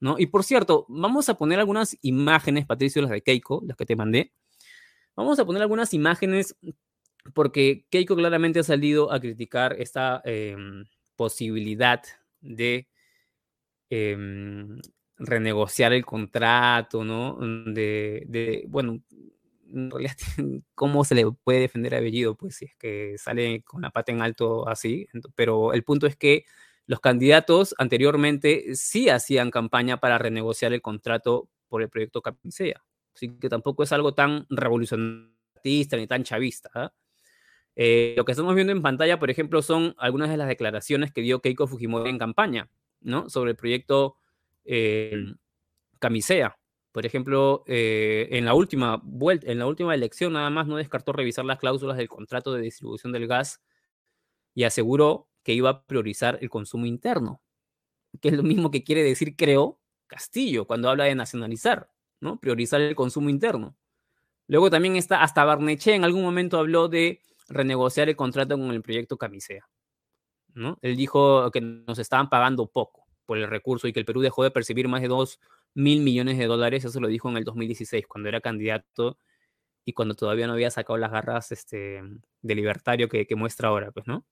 ¿No? 0.00 0.18
Y 0.18 0.26
por 0.26 0.44
cierto, 0.44 0.86
vamos 0.88 1.28
a 1.28 1.34
poner 1.34 1.58
algunas 1.58 1.96
imágenes, 2.02 2.66
Patricio, 2.66 3.02
las 3.02 3.10
de 3.10 3.22
Keiko, 3.22 3.62
las 3.66 3.76
que 3.76 3.86
te 3.86 3.96
mandé. 3.96 4.32
Vamos 5.14 5.38
a 5.38 5.44
poner 5.44 5.62
algunas 5.62 5.92
imágenes 5.94 6.56
porque 7.34 7.86
Keiko 7.90 8.16
claramente 8.16 8.60
ha 8.60 8.64
salido 8.64 9.12
a 9.12 9.20
criticar 9.20 9.74
esta 9.78 10.22
em, 10.24 10.84
posibilidad 11.16 12.02
de 12.40 12.88
em, 13.90 14.80
renegociar 15.18 15.92
el 15.92 16.04
contrato, 16.06 17.04
¿no? 17.04 17.38
De, 17.66 18.24
de, 18.26 18.64
bueno, 18.68 19.02
en 19.72 19.90
realidad, 19.90 20.16
¿cómo 20.74 21.04
se 21.04 21.14
le 21.14 21.30
puede 21.44 21.60
defender 21.60 21.94
a 21.94 22.00
Bellido? 22.00 22.36
Pues 22.36 22.56
si 22.56 22.64
es 22.66 22.74
que 22.76 23.16
sale 23.18 23.62
con 23.62 23.82
la 23.82 23.90
pata 23.90 24.12
en 24.12 24.22
alto 24.22 24.68
así, 24.68 25.08
pero 25.34 25.72
el 25.72 25.84
punto 25.84 26.06
es 26.06 26.16
que 26.16 26.44
los 26.90 26.98
candidatos 26.98 27.72
anteriormente 27.78 28.74
sí 28.74 29.10
hacían 29.10 29.52
campaña 29.52 30.00
para 30.00 30.18
renegociar 30.18 30.72
el 30.72 30.82
contrato 30.82 31.48
por 31.68 31.82
el 31.82 31.88
proyecto 31.88 32.20
Camisea. 32.20 32.82
Así 33.14 33.38
que 33.38 33.48
tampoco 33.48 33.84
es 33.84 33.92
algo 33.92 34.12
tan 34.12 34.44
revolucionarista 34.50 35.96
ni 35.96 36.08
tan 36.08 36.24
chavista. 36.24 36.68
¿ah? 36.74 36.92
Eh, 37.76 38.14
lo 38.16 38.24
que 38.24 38.32
estamos 38.32 38.56
viendo 38.56 38.72
en 38.72 38.82
pantalla, 38.82 39.20
por 39.20 39.30
ejemplo, 39.30 39.62
son 39.62 39.94
algunas 39.98 40.30
de 40.30 40.36
las 40.36 40.48
declaraciones 40.48 41.12
que 41.12 41.20
dio 41.20 41.40
Keiko 41.40 41.68
Fujimori 41.68 42.10
en 42.10 42.18
campaña, 42.18 42.68
¿no? 43.00 43.30
Sobre 43.30 43.52
el 43.52 43.56
proyecto 43.56 44.16
eh, 44.64 45.14
Camisea. 46.00 46.58
Por 46.90 47.06
ejemplo, 47.06 47.62
eh, 47.68 48.26
en 48.32 48.44
la 48.44 48.54
última 48.54 49.00
vuelta, 49.04 49.48
en 49.48 49.60
la 49.60 49.68
última 49.68 49.94
elección, 49.94 50.32
nada 50.32 50.50
más 50.50 50.66
no 50.66 50.74
descartó 50.74 51.12
revisar 51.12 51.44
las 51.44 51.60
cláusulas 51.60 51.96
del 51.96 52.08
contrato 52.08 52.52
de 52.52 52.62
distribución 52.62 53.12
del 53.12 53.28
gas 53.28 53.62
y 54.54 54.64
aseguró 54.64 55.29
que 55.42 55.54
iba 55.54 55.70
a 55.70 55.82
priorizar 55.84 56.38
el 56.40 56.50
consumo 56.50 56.86
interno, 56.86 57.42
que 58.20 58.28
es 58.28 58.34
lo 58.34 58.42
mismo 58.42 58.70
que 58.70 58.84
quiere 58.84 59.02
decir, 59.02 59.36
creo, 59.36 59.80
Castillo 60.06 60.66
cuando 60.66 60.90
habla 60.90 61.04
de 61.04 61.14
nacionalizar, 61.14 61.90
¿no? 62.20 62.40
Priorizar 62.40 62.80
el 62.80 62.94
consumo 62.96 63.30
interno. 63.30 63.76
Luego 64.48 64.68
también 64.68 64.96
está, 64.96 65.22
hasta 65.22 65.44
Barneche 65.44 65.94
en 65.94 66.04
algún 66.04 66.22
momento 66.22 66.58
habló 66.58 66.88
de 66.88 67.22
renegociar 67.48 68.08
el 68.08 68.16
contrato 68.16 68.58
con 68.58 68.70
el 68.72 68.82
proyecto 68.82 69.16
Camisea, 69.16 69.68
¿no? 70.54 70.78
Él 70.82 70.96
dijo 70.96 71.50
que 71.52 71.60
nos 71.60 71.98
estaban 71.98 72.28
pagando 72.28 72.66
poco. 72.66 73.06
por 73.26 73.38
el 73.38 73.46
recurso 73.48 73.86
y 73.86 73.92
que 73.92 74.00
el 74.00 74.06
Perú 74.06 74.20
dejó 74.22 74.42
de 74.42 74.50
percibir 74.50 74.88
más 74.88 75.02
de 75.02 75.08
2 75.08 75.38
mil 75.74 76.00
millones 76.02 76.36
de 76.36 76.46
dólares, 76.46 76.84
eso 76.84 76.98
lo 77.00 77.06
dijo 77.06 77.30
en 77.30 77.36
el 77.36 77.44
2016, 77.44 78.06
cuando 78.08 78.28
era 78.28 78.40
candidato 78.40 79.18
y 79.84 79.92
cuando 79.92 80.14
todavía 80.14 80.48
no 80.48 80.54
había 80.54 80.70
sacado 80.70 80.96
las 80.98 81.12
garras 81.12 81.52
este, 81.52 82.02
de 82.42 82.54
libertario 82.54 83.08
que, 83.08 83.26
muestra 83.36 83.68
ahora, 83.68 83.92
pues, 83.92 84.06
¿no? 84.08 84.24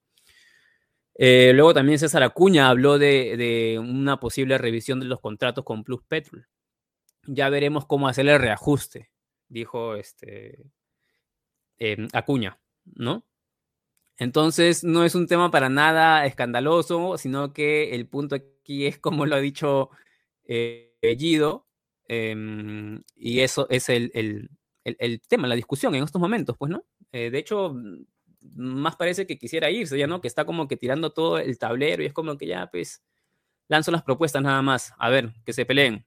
Eh, 1.21 1.53
luego 1.53 1.75
también 1.75 1.99
César 1.99 2.23
Acuña 2.23 2.69
habló 2.69 2.97
de, 2.97 3.77
una 3.81 4.21
posible 4.21 4.57
revisión 4.57 5.01
de 5.01 5.07
los 5.07 5.21
contratos 5.21 5.65
con 5.65 5.83
Plus 5.83 6.03
Petrol. 6.07 6.47
Ya 7.27 7.51
veremos 7.51 7.87
cómo 7.87 8.09
hacer 8.09 8.29
el 8.29 8.39
reajuste, 8.39 9.11
dijo 9.49 9.97
este, 9.97 10.65
em, 11.79 12.09
Acuña, 12.13 12.61
¿no? 12.85 13.25
Entonces, 14.17 14.85
no 14.85 15.05
es 15.05 15.15
un 15.15 15.27
tema 15.27 15.51
para 15.51 15.69
nada 15.69 16.27
escandaloso, 16.27 17.19
sino 17.19 17.53
que 17.53 17.95
el 17.95 18.07
punto 18.09 18.37
aquí 18.37 18.87
es, 18.87 18.99
como 18.99 19.27
lo 19.27 19.37
ha 19.37 19.41
dicho 19.41 19.91
eh, 20.45 20.97
em, 22.09 23.03
y 23.17 23.41
eso 23.41 23.67
es 23.71 23.89
el, 23.89 24.11
el, 24.15 25.21
tema, 25.29 25.49
la 25.49 25.55
discusión 25.57 25.95
en 25.95 26.05
estos 26.05 26.21
momentos, 26.21 26.57
pues, 26.59 26.71
¿no? 26.71 26.85
Eh, 27.13 27.31
de 27.31 27.39
hecho, 27.39 27.75
más 28.57 28.97
parece 28.97 29.27
que 29.27 29.39
quisiera 29.39 29.71
irse, 29.71 29.99
ya, 29.99 30.07
¿no? 30.07 30.21
Que 30.21 30.29
está 30.29 30.45
como 30.45 30.69
que 30.69 30.77
tirando 30.77 31.11
todo 31.11 31.39
el 31.39 31.59
tablero 31.59 32.03
y 32.03 32.07
es 32.07 32.13
como 32.13 32.37
que 32.37 32.47
ya, 32.47 32.69
pues, 32.71 33.03
lanzo 33.69 33.91
las 33.91 34.03
propuestas 34.03 34.43
nada 34.43 34.63
más, 34.63 34.93
a 34.99 35.11
ver, 35.11 35.33
que 35.45 35.53
se 35.53 35.67
peleen. 35.67 36.07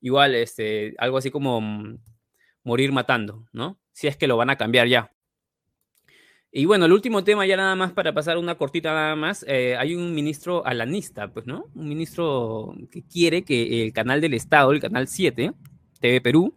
Igual, 0.00 0.34
este, 0.34 0.94
algo 0.98 1.18
así 1.18 1.30
como 1.30 1.60
mm, 1.60 1.98
morir 2.64 2.92
matando, 2.92 3.46
¿no? 3.52 3.80
Si 3.92 4.08
es 4.08 4.16
que 4.16 4.26
lo 4.26 4.36
van 4.36 4.50
a 4.50 4.56
cambiar 4.56 4.88
ya. 4.88 5.12
Y 6.54 6.66
bueno, 6.66 6.84
el 6.84 6.92
último 6.92 7.24
tema 7.24 7.46
ya 7.46 7.56
nada 7.56 7.74
más 7.74 7.92
para 7.92 8.12
pasar 8.12 8.36
una 8.36 8.56
cortita 8.56 8.92
nada 8.92 9.16
más. 9.16 9.42
Eh, 9.48 9.74
hay 9.78 9.94
un 9.94 10.14
ministro 10.14 10.66
alanista, 10.66 11.28
pues, 11.32 11.46
¿no? 11.46 11.64
Un 11.74 11.88
ministro 11.88 12.74
que 12.90 13.02
quiere 13.02 13.42
que 13.42 13.84
el 13.84 13.92
canal 13.94 14.20
del 14.20 14.34
Estado, 14.34 14.72
el 14.72 14.80
canal 14.80 15.08
7, 15.08 15.52
TV 15.98 16.20
Perú, 16.20 16.54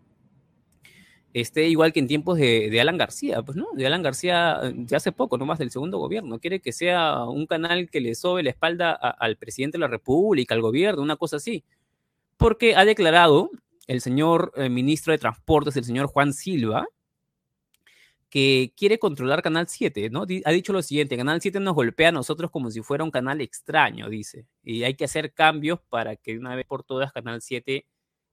esté 1.41 1.67
igual 1.67 1.91
que 1.91 1.99
en 1.99 2.07
tiempos 2.07 2.37
de, 2.37 2.79
Alan 2.79 2.97
García, 2.97 3.41
pues, 3.41 3.57
¿no? 3.57 3.67
De 3.73 3.85
Alan 3.85 4.01
García 4.01 4.59
eh, 4.63 4.73
ya 4.77 4.97
hace 4.97 5.11
poco, 5.11 5.37
nomás 5.37 5.59
del 5.59 5.69
segundo 5.69 5.97
gobierno. 5.97 6.39
Quiere 6.39 6.61
que 6.61 6.71
sea 6.71 7.25
un 7.25 7.45
canal 7.45 7.89
que 7.89 7.99
le 7.99 8.15
sobe 8.15 8.41
la 8.41 8.51
espalda 8.51 8.93
al 8.93 9.35
presidente 9.37 9.77
de 9.77 9.81
la 9.81 9.87
República, 9.89 10.55
al 10.55 10.61
gobierno, 10.61 11.01
una 11.01 11.17
cosa 11.17 11.35
así. 11.35 11.65
Porque 12.37 12.75
ha 12.75 12.85
declarado 12.85 13.51
el 13.87 13.99
señor 14.01 14.53
eh, 14.55 14.69
ministro 14.69 15.11
de 15.11 15.19
Transportes, 15.19 15.75
el 15.75 15.83
señor 15.83 16.07
Juan 16.07 16.33
Silva, 16.33 16.87
que 18.29 18.73
quiere 18.77 18.97
controlar 18.97 19.41
Canal 19.41 19.67
7, 19.67 20.09
¿no? 20.09 20.23
Ha 20.45 20.51
dicho 20.51 20.73
lo 20.73 20.81
siguiente, 20.81 21.17
Canal 21.17 21.41
7 21.41 21.59
nos 21.59 21.75
golpea 21.75 22.09
a 22.09 22.11
nosotros 22.13 22.49
como 22.49 22.71
si 22.71 22.81
fuera 22.81 23.03
un 23.03 23.11
canal 23.11 23.41
extraño, 23.41 24.09
dice, 24.09 24.45
y 24.63 24.83
hay 24.83 24.95
que 24.95 25.05
hacer 25.05 25.33
cambios 25.33 25.79
para 25.89 26.15
que 26.15 26.37
una 26.37 26.55
vez 26.55 26.65
por 26.65 26.83
todas 26.83 27.13
Canal 27.13 27.41
7 27.41 27.85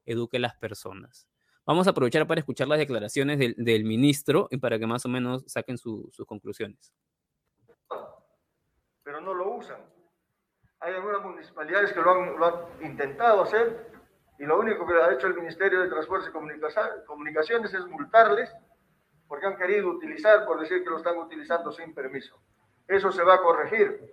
eduque 0.06 0.38
a 0.38 0.40
las 0.40 0.56
personas. 0.56 1.28
Vamos 1.64 1.86
a 1.86 1.90
aprovechar 1.90 2.26
para 2.26 2.40
escuchar 2.40 2.66
las 2.66 2.78
declaraciones 2.78 3.38
del, 3.38 3.84
ministro 3.84 4.48
y 4.50 4.56
para 4.56 4.78
que 4.80 4.86
más 4.86 5.04
o 5.06 5.08
menos 5.08 5.44
saquen 5.46 5.78
sus 5.78 6.16
conclusiones. 6.26 6.92
Pero 9.04 9.20
no 9.20 9.32
lo 9.32 9.54
usan. 9.54 9.80
Hay 10.80 10.94
algunas 10.94 11.22
municipalidades 11.22 11.92
que 11.92 12.00
lo 12.00 12.10
han, 12.10 12.38
lo 12.38 12.46
han 12.46 12.84
intentado 12.84 13.42
hacer 13.42 13.92
y 14.40 14.44
lo 14.44 14.58
único 14.58 14.84
que 14.84 14.94
ha 14.94 15.12
hecho 15.12 15.28
el 15.28 15.34
Ministerio 15.34 15.80
de 15.80 15.88
Transportes 15.88 16.30
y 16.30 17.06
Comunicaciones 17.06 17.72
es 17.72 17.86
multarles 17.86 18.52
porque 19.28 19.46
han 19.46 19.56
querido 19.56 19.88
utilizar, 19.88 20.44
por 20.44 20.60
decir 20.60 20.82
que 20.82 20.90
lo 20.90 20.96
están 20.96 21.16
utilizando 21.16 21.70
sin 21.70 21.94
permiso. 21.94 22.42
Eso 22.88 23.12
se 23.12 23.22
va 23.22 23.34
a 23.34 23.40
corregir. 23.40 24.12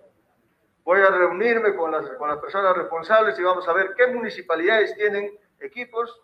Voy 0.84 1.00
a 1.00 1.10
reunirme 1.10 1.74
con 1.74 1.90
las, 1.90 2.08
con 2.12 2.28
las 2.28 2.38
personas 2.38 2.76
responsables 2.76 3.38
y 3.38 3.42
vamos 3.42 3.66
a 3.66 3.72
ver 3.72 3.94
qué 3.96 4.06
municipalidades 4.06 4.94
tienen 4.94 5.36
equipos 5.58 6.16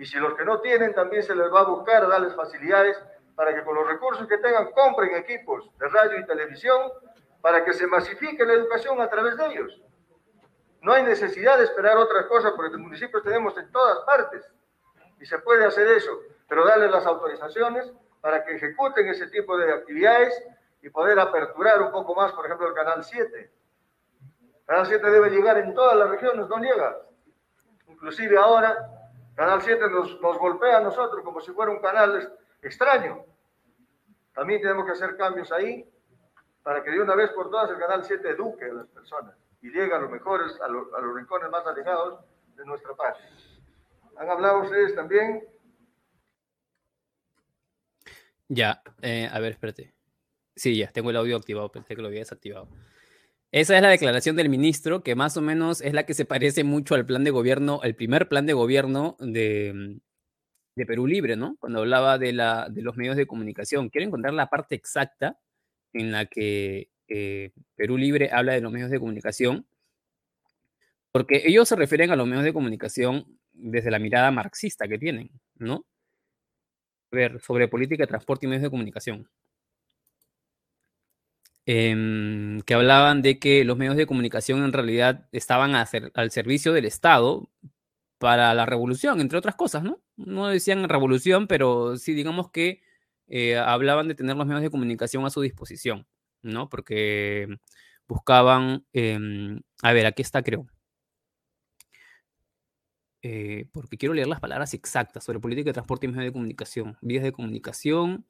y 0.00 0.06
si 0.06 0.16
los 0.16 0.34
que 0.34 0.46
no 0.46 0.62
tienen 0.62 0.94
también 0.94 1.22
se 1.22 1.34
les 1.34 1.52
va 1.52 1.60
a 1.60 1.64
buscar 1.64 2.08
darles 2.08 2.34
facilidades 2.34 2.98
para 3.34 3.54
que 3.54 3.62
con 3.62 3.74
los 3.74 3.86
recursos 3.86 4.26
que 4.26 4.38
tengan 4.38 4.70
compren 4.70 5.14
equipos 5.14 5.70
de 5.78 5.88
radio 5.88 6.18
y 6.18 6.24
televisión 6.24 6.90
para 7.42 7.62
que 7.66 7.74
se 7.74 7.86
masifique 7.86 8.46
la 8.46 8.54
educación 8.54 8.98
a 9.02 9.10
través 9.10 9.36
de 9.36 9.46
ellos. 9.48 9.78
No 10.80 10.94
hay 10.94 11.02
necesidad 11.02 11.58
de 11.58 11.64
esperar 11.64 11.98
otras 11.98 12.24
cosas 12.28 12.52
porque 12.56 12.70
los 12.72 12.80
municipios 12.80 13.22
tenemos 13.22 13.54
en 13.58 13.70
todas 13.70 13.98
partes 14.06 14.50
y 15.20 15.26
se 15.26 15.38
puede 15.40 15.66
hacer 15.66 15.86
eso, 15.88 16.18
pero 16.48 16.64
darles 16.64 16.90
las 16.90 17.04
autorizaciones 17.04 17.92
para 18.22 18.42
que 18.42 18.56
ejecuten 18.56 19.06
ese 19.06 19.26
tipo 19.26 19.58
de 19.58 19.70
actividades 19.70 20.32
y 20.80 20.88
poder 20.88 21.20
aperturar 21.20 21.82
un 21.82 21.92
poco 21.92 22.14
más, 22.14 22.32
por 22.32 22.46
ejemplo, 22.46 22.68
el 22.68 22.74
Canal 22.74 23.04
7. 23.04 23.52
Canal 24.64 24.86
7 24.86 25.10
debe 25.10 25.28
llegar 25.28 25.58
en 25.58 25.74
todas 25.74 25.94
las 25.94 26.08
regiones, 26.08 26.48
no 26.48 26.56
llega. 26.56 26.96
Inclusive 27.86 28.38
ahora, 28.38 28.96
Canal 29.40 29.62
7 29.62 29.88
nos, 29.88 30.20
nos 30.20 30.38
golpea 30.38 30.76
a 30.76 30.80
nosotros 30.80 31.24
como 31.24 31.40
si 31.40 31.50
fuera 31.52 31.72
un 31.72 31.80
canal 31.80 32.36
extraño. 32.60 33.24
También 34.34 34.60
tenemos 34.60 34.84
que 34.84 34.92
hacer 34.92 35.16
cambios 35.16 35.50
ahí 35.50 35.88
para 36.62 36.84
que 36.84 36.90
de 36.90 37.00
una 37.00 37.14
vez 37.14 37.30
por 37.30 37.50
todas 37.50 37.70
el 37.70 37.78
Canal 37.78 38.04
7 38.04 38.28
eduque 38.28 38.66
a 38.66 38.74
las 38.74 38.86
personas 38.88 39.34
y 39.62 39.70
llegue 39.70 39.94
a 39.94 39.98
los 39.98 40.10
mejores, 40.10 40.60
a, 40.60 40.66
a 40.66 40.68
los 40.68 41.14
rincones 41.16 41.50
más 41.50 41.66
alejados 41.66 42.20
de 42.54 42.66
nuestra 42.66 42.94
patria. 42.94 43.30
Han 44.18 44.28
hablado 44.28 44.60
ustedes 44.60 44.94
también 44.94 45.42
ya, 48.46 48.82
eh, 49.00 49.26
a 49.32 49.40
ver, 49.40 49.52
espérate. 49.52 49.94
Sí, 50.54 50.76
ya, 50.76 50.92
tengo 50.92 51.08
el 51.08 51.16
audio 51.16 51.38
activado, 51.38 51.72
pensé 51.72 51.96
que 51.96 52.02
lo 52.02 52.08
había 52.08 52.18
desactivado. 52.18 52.68
Esa 53.52 53.76
es 53.76 53.82
la 53.82 53.88
declaración 53.88 54.36
del 54.36 54.48
ministro, 54.48 55.02
que 55.02 55.16
más 55.16 55.36
o 55.36 55.42
menos 55.42 55.80
es 55.80 55.92
la 55.92 56.06
que 56.06 56.14
se 56.14 56.24
parece 56.24 56.62
mucho 56.62 56.94
al 56.94 57.04
plan 57.06 57.24
de 57.24 57.30
gobierno, 57.30 57.80
el 57.82 57.96
primer 57.96 58.28
plan 58.28 58.46
de 58.46 58.52
gobierno 58.52 59.16
de, 59.18 59.98
de 60.76 60.86
Perú 60.86 61.06
Libre, 61.06 61.36
¿no? 61.36 61.56
Cuando 61.58 61.80
hablaba 61.80 62.18
de, 62.18 62.32
la, 62.32 62.68
de 62.70 62.82
los 62.82 62.96
medios 62.96 63.16
de 63.16 63.26
comunicación. 63.26 63.88
Quiero 63.90 64.06
encontrar 64.06 64.34
la 64.34 64.48
parte 64.48 64.76
exacta 64.76 65.38
en 65.92 66.12
la 66.12 66.26
que 66.26 66.90
eh, 67.08 67.52
Perú 67.74 67.96
Libre 67.98 68.30
habla 68.32 68.52
de 68.52 68.60
los 68.60 68.72
medios 68.72 68.90
de 68.90 69.00
comunicación, 69.00 69.66
porque 71.10 71.42
ellos 71.44 71.68
se 71.68 71.76
refieren 71.76 72.10
a 72.12 72.16
los 72.16 72.28
medios 72.28 72.44
de 72.44 72.52
comunicación 72.52 73.26
desde 73.52 73.90
la 73.90 73.98
mirada 73.98 74.30
marxista 74.30 74.86
que 74.86 74.98
tienen, 74.98 75.30
¿no? 75.56 75.84
ver 77.10 77.40
sobre 77.40 77.68
política 77.68 78.06
transporte 78.06 78.46
y 78.46 78.48
medios 78.48 78.62
de 78.62 78.70
comunicación. 78.70 79.28
Em, 81.72 82.62
que 82.62 82.74
hablaban 82.74 83.22
de 83.22 83.38
que 83.38 83.64
los 83.64 83.78
medios 83.78 83.94
de 83.96 84.04
comunicación 84.04 84.64
en 84.64 84.72
realidad 84.72 85.28
estaban 85.30 85.76
al 85.76 86.30
servicio 86.32 86.72
del 86.72 86.84
Estado 86.84 87.48
para 88.18 88.54
la 88.54 88.66
revolución, 88.66 89.20
entre 89.20 89.38
otras 89.38 89.54
cosas, 89.54 89.84
¿no? 89.84 90.00
No 90.16 90.48
decían 90.48 90.88
revolución, 90.88 91.46
pero 91.46 91.96
sí 91.96 92.12
digamos 92.14 92.50
que 92.50 92.82
eh, 93.28 93.56
hablaban 93.56 94.08
de 94.08 94.16
tener 94.16 94.36
los 94.36 94.46
medios 94.48 94.62
de 94.62 94.70
comunicación 94.70 95.24
a 95.26 95.30
su 95.30 95.42
disposición, 95.42 96.08
¿no? 96.42 96.68
Porque 96.68 97.46
buscaban, 98.08 98.84
em, 98.92 99.60
a 99.82 99.92
ver, 99.92 100.06
aquí 100.06 100.22
está 100.22 100.42
creo. 100.42 100.66
Eh, 103.22 103.66
porque 103.72 103.96
quiero 103.96 104.14
leer 104.14 104.26
las 104.26 104.40
palabras 104.40 104.74
exactas 104.74 105.22
sobre 105.24 105.38
política 105.38 105.68
de 105.70 105.74
transporte 105.74 106.06
y 106.06 106.08
medios 106.08 106.24
de 106.26 106.32
comunicación. 106.32 106.98
Vías 107.00 107.22
de 107.22 107.30
comunicación, 107.32 108.26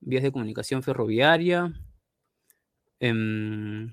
vías 0.00 0.22
de 0.22 0.32
comunicación 0.32 0.82
ferroviaria. 0.82 1.72
Em, 3.02 3.90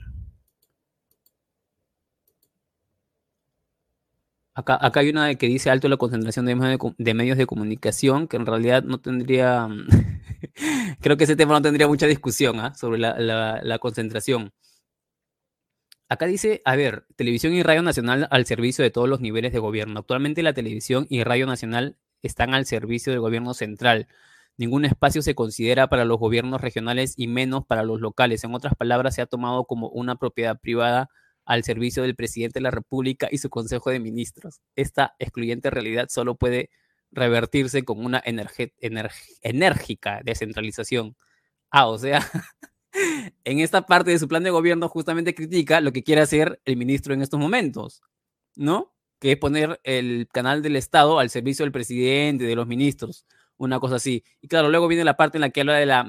acá, 4.53 4.77
acá, 4.79 4.99
hay 4.99 5.09
una 5.09 5.33
que 5.35 5.47
dice 5.47 5.69
alto 5.71 5.87
la 5.89 5.97
concentración 5.97 6.45
de 6.45 6.55
medios 7.13 7.37
de, 7.37 7.45
comunicación, 7.47 8.27
que 8.27 8.37
en 8.37 8.45
realidad 8.45 8.83
no 8.83 8.99
tendría, 8.99 9.67
creo 11.01 11.17
que 11.17 11.23
ese 11.23 11.35
tema 11.35 11.53
no 11.53 11.61
tendría 11.61 11.87
mucha 11.87 12.05
discusión 12.07 12.59
¿ah? 12.59 12.73
sobre 12.75 12.99
la 12.99 13.79
concentración. 13.79 14.51
Acá 16.09 16.25
dice, 16.25 16.61
a 16.65 16.75
ver, 16.75 17.05
televisión 17.15 17.53
y 17.53 17.61
radio 17.61 17.83
nacional 17.83 18.27
al 18.31 18.45
servicio 18.47 18.83
de 18.83 18.89
todos 18.89 19.07
los 19.07 19.21
niveles 19.21 19.53
de 19.53 19.59
gobierno. 19.59 19.99
Actualmente 19.99 20.41
la 20.41 20.53
televisión 20.53 21.05
y 21.09 21.23
radio 21.23 21.45
nacional 21.45 21.97
están 22.23 22.55
al 22.55 22.65
servicio 22.65 23.11
del 23.13 23.21
gobierno 23.21 23.53
central. 23.53 24.07
Ningún 24.59 24.83
espacio 24.83 25.21
se 25.21 25.35
considera 25.35 25.87
para 25.87 26.03
los 26.03 26.19
gobiernos 26.19 26.59
regionales 26.59 27.13
y 27.15 27.27
menos 27.27 27.65
para 27.65 27.81
los 27.83 28.01
locales. 28.01 28.43
En 28.43 28.53
otras 28.53 28.75
palabras, 28.75 29.15
se 29.15 29.21
ha 29.21 29.25
tomado 29.25 29.63
como 29.63 29.87
una 29.87 30.17
propiedad 30.17 30.59
privada 30.59 31.09
al 31.45 31.63
servicio 31.63 32.03
del 32.03 32.13
presidente 32.13 32.59
de 32.59 32.63
la 32.63 32.71
República 32.71 33.29
y 33.31 33.37
su 33.37 33.49
Consejo 33.49 33.89
de 33.89 34.01
Ministros. 34.01 34.59
Esta 34.75 35.15
excluyente 35.17 35.69
realidad 35.69 36.07
solo 36.09 36.35
puede 36.35 36.71
revertirse 37.09 37.85
con 37.85 38.03
una 38.03 38.21
enérgica 39.41 40.19
descentralización. 40.25 41.15
Ah, 41.71 41.87
o 41.87 41.97
sea, 41.97 42.19
en 43.45 43.59
esta 43.61 43.85
parte 43.85 44.11
de 44.11 44.19
su 44.19 44.27
plan 44.27 44.43
de 44.43 44.49
gobierno 44.49 44.89
justamente 44.89 45.33
critica 45.35 45.79
lo 45.79 45.93
que 45.93 46.03
quiere 46.03 46.19
hacer 46.19 46.61
el 46.65 46.75
ministro 46.75 47.13
en 47.13 47.21
estos 47.21 47.39
momentos, 47.39 48.01
¿no? 48.57 48.93
Que 49.19 49.31
es 49.31 49.37
poner 49.37 49.79
el 49.85 50.27
canal 50.33 50.61
del 50.61 50.75
Estado 50.75 51.17
al 51.17 51.29
servicio 51.29 51.63
del 51.63 51.71
presidente, 51.71 52.43
de 52.43 52.55
los 52.57 52.67
ministros, 52.67 53.25
una 53.59 53.79
cosa 53.79 53.97
así. 53.97 54.23
Y 54.41 54.47
claro, 54.47 54.69
luego 54.69 54.87
viene 54.87 55.03
la 55.03 55.15
parte 55.15 55.37
en 55.37 55.41
la 55.41 55.51
que 55.51 55.61
habla 55.61 55.75
de 55.75 55.85
la 55.85 56.07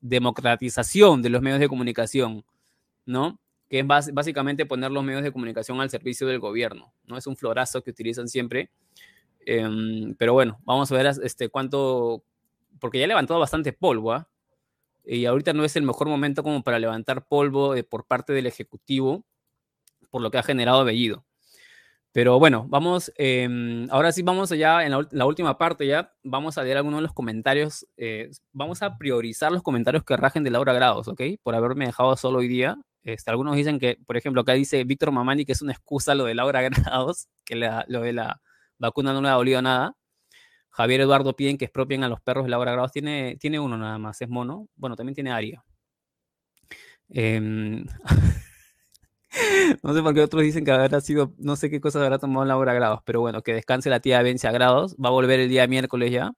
democratización 0.00 1.22
de 1.22 1.28
los 1.30 1.42
medios 1.42 1.60
de 1.60 1.68
comunicación, 1.68 2.44
¿no? 3.06 3.38
que 3.68 3.80
es 3.80 3.86
básicamente 3.86 4.66
poner 4.66 4.90
los 4.90 5.04
medios 5.04 5.22
de 5.22 5.32
comunicación 5.32 5.80
al 5.80 5.90
servicio 5.90 6.26
del 6.26 6.38
gobierno, 6.38 6.92
¿no? 7.04 7.18
Es 7.18 7.26
un 7.26 7.36
florazo 7.36 7.82
que 7.82 7.90
utilizan 7.90 8.28
siempre. 8.28 8.70
Em, 9.44 10.14
pero 10.14 10.32
bueno, 10.32 10.58
vamos 10.64 10.90
a 10.90 10.94
ver 10.94 11.06
este, 11.22 11.48
cuánto, 11.50 12.22
porque 12.80 12.98
ya 12.98 13.04
ha 13.04 13.08
levantado 13.08 13.38
bastante 13.38 13.72
polvo, 13.72 14.12
¿ah? 14.12 14.28
Y 15.04 15.26
ahorita 15.26 15.52
no 15.52 15.64
es 15.64 15.76
el 15.76 15.82
mejor 15.82 16.08
momento 16.08 16.42
como 16.42 16.62
para 16.62 16.78
levantar 16.78 17.26
polvo 17.26 17.74
eh, 17.74 17.82
por 17.84 18.06
parte 18.06 18.32
del 18.32 18.46
Ejecutivo, 18.46 19.24
por 20.10 20.22
lo 20.22 20.30
que 20.30 20.38
ha 20.38 20.42
generado 20.42 20.84
Bellido. 20.84 21.24
Pero 22.18 22.36
bueno, 22.40 22.66
vamos, 22.68 23.12
em, 23.14 23.88
ahora 23.92 24.10
sí 24.10 24.22
vamos 24.22 24.50
allá 24.50 24.84
en 24.84 24.90
la, 24.90 25.24
última 25.24 25.56
parte 25.56 25.86
ya, 25.86 26.12
vamos 26.24 26.58
a 26.58 26.64
leer 26.64 26.78
algunos 26.78 26.98
de 26.98 27.02
los 27.02 27.12
comentarios, 27.12 27.86
eh, 27.96 28.28
vamos 28.52 28.82
a 28.82 28.98
priorizar 28.98 29.52
los 29.52 29.62
comentarios 29.62 30.02
que 30.02 30.16
rajen 30.16 30.42
de 30.42 30.50
Laura 30.50 30.72
Grados, 30.72 31.06
¿ok? 31.06 31.22
Por 31.44 31.54
haberme 31.54 31.86
dejado 31.86 32.16
solo 32.16 32.40
hoy 32.40 32.48
día. 32.48 32.76
Este, 33.04 33.30
algunos 33.30 33.54
dicen 33.54 33.78
que, 33.78 33.98
por 34.04 34.16
ejemplo, 34.16 34.42
acá 34.42 34.54
dice 34.54 34.82
Víctor 34.82 35.12
Mamani 35.12 35.44
que 35.44 35.52
es 35.52 35.62
una 35.62 35.70
excusa 35.70 36.16
lo 36.16 36.24
de 36.24 36.34
Laura 36.34 36.60
Grados, 36.68 37.28
que 37.44 37.54
lo 37.54 38.00
de 38.00 38.12
la 38.12 38.40
vacuna 38.80 39.12
no 39.12 39.22
le 39.22 39.28
ha 39.28 39.34
dolido 39.34 39.62
nada. 39.62 39.94
Javier 40.70 41.02
Eduardo 41.02 41.36
piden 41.36 41.56
que 41.56 41.66
expropien 41.66 42.02
a 42.02 42.08
los 42.08 42.20
perros 42.20 42.46
de 42.46 42.50
Laura 42.50 42.72
Grados. 42.72 42.90
Tiene, 42.90 43.36
tiene 43.38 43.60
uno 43.60 43.78
nada 43.78 43.98
más, 43.98 44.20
es 44.20 44.28
mono. 44.28 44.66
Bueno, 44.74 44.96
también 44.96 45.14
tiene 45.14 45.30
Aria. 45.30 45.62
Em, 47.10 47.86
no 49.82 49.94
sé 49.94 50.02
por 50.02 50.14
qué 50.14 50.20
otros 50.22 50.42
dicen 50.42 50.64
que 50.64 50.70
habrá 50.70 51.00
sido, 51.00 51.32
no 51.38 51.56
sé 51.56 51.70
qué 51.70 51.80
cosas 51.80 52.02
habrá 52.02 52.18
tomado 52.18 52.44
Laura 52.44 52.74
Grados, 52.74 53.00
pero 53.04 53.20
bueno, 53.20 53.42
que 53.42 53.54
descanse 53.54 53.90
la 53.90 54.00
tía 54.00 54.22
Vencia 54.22 54.50
Grados, 54.52 54.96
va 54.96 55.08
a 55.08 55.12
volver 55.12 55.40
el 55.40 55.48
día 55.48 55.66
miércoles 55.66 56.10
ya. 56.12 56.32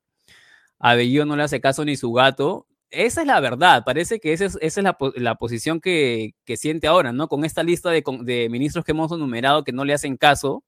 A 0.78 0.96
no 0.96 1.36
le 1.36 1.42
hace 1.42 1.60
caso 1.60 1.84
ni 1.84 1.96
su 1.96 2.12
gato. 2.12 2.66
Esa 2.90 3.20
es 3.22 3.26
la 3.26 3.38
verdad, 3.40 3.84
parece 3.84 4.18
que 4.18 4.32
esa 4.32 4.46
es, 4.46 4.76
la, 4.78 5.34
posición 5.36 5.80
que, 5.80 6.34
siente 6.56 6.88
ahora, 6.88 7.12
¿no? 7.12 7.28
Con 7.28 7.44
esta 7.44 7.62
lista 7.62 7.90
de, 7.90 8.02
de, 8.22 8.48
ministros 8.50 8.84
que 8.84 8.92
hemos 8.92 9.12
enumerado 9.12 9.62
que 9.64 9.72
no 9.72 9.84
le 9.84 9.94
hacen 9.94 10.16
caso, 10.16 10.64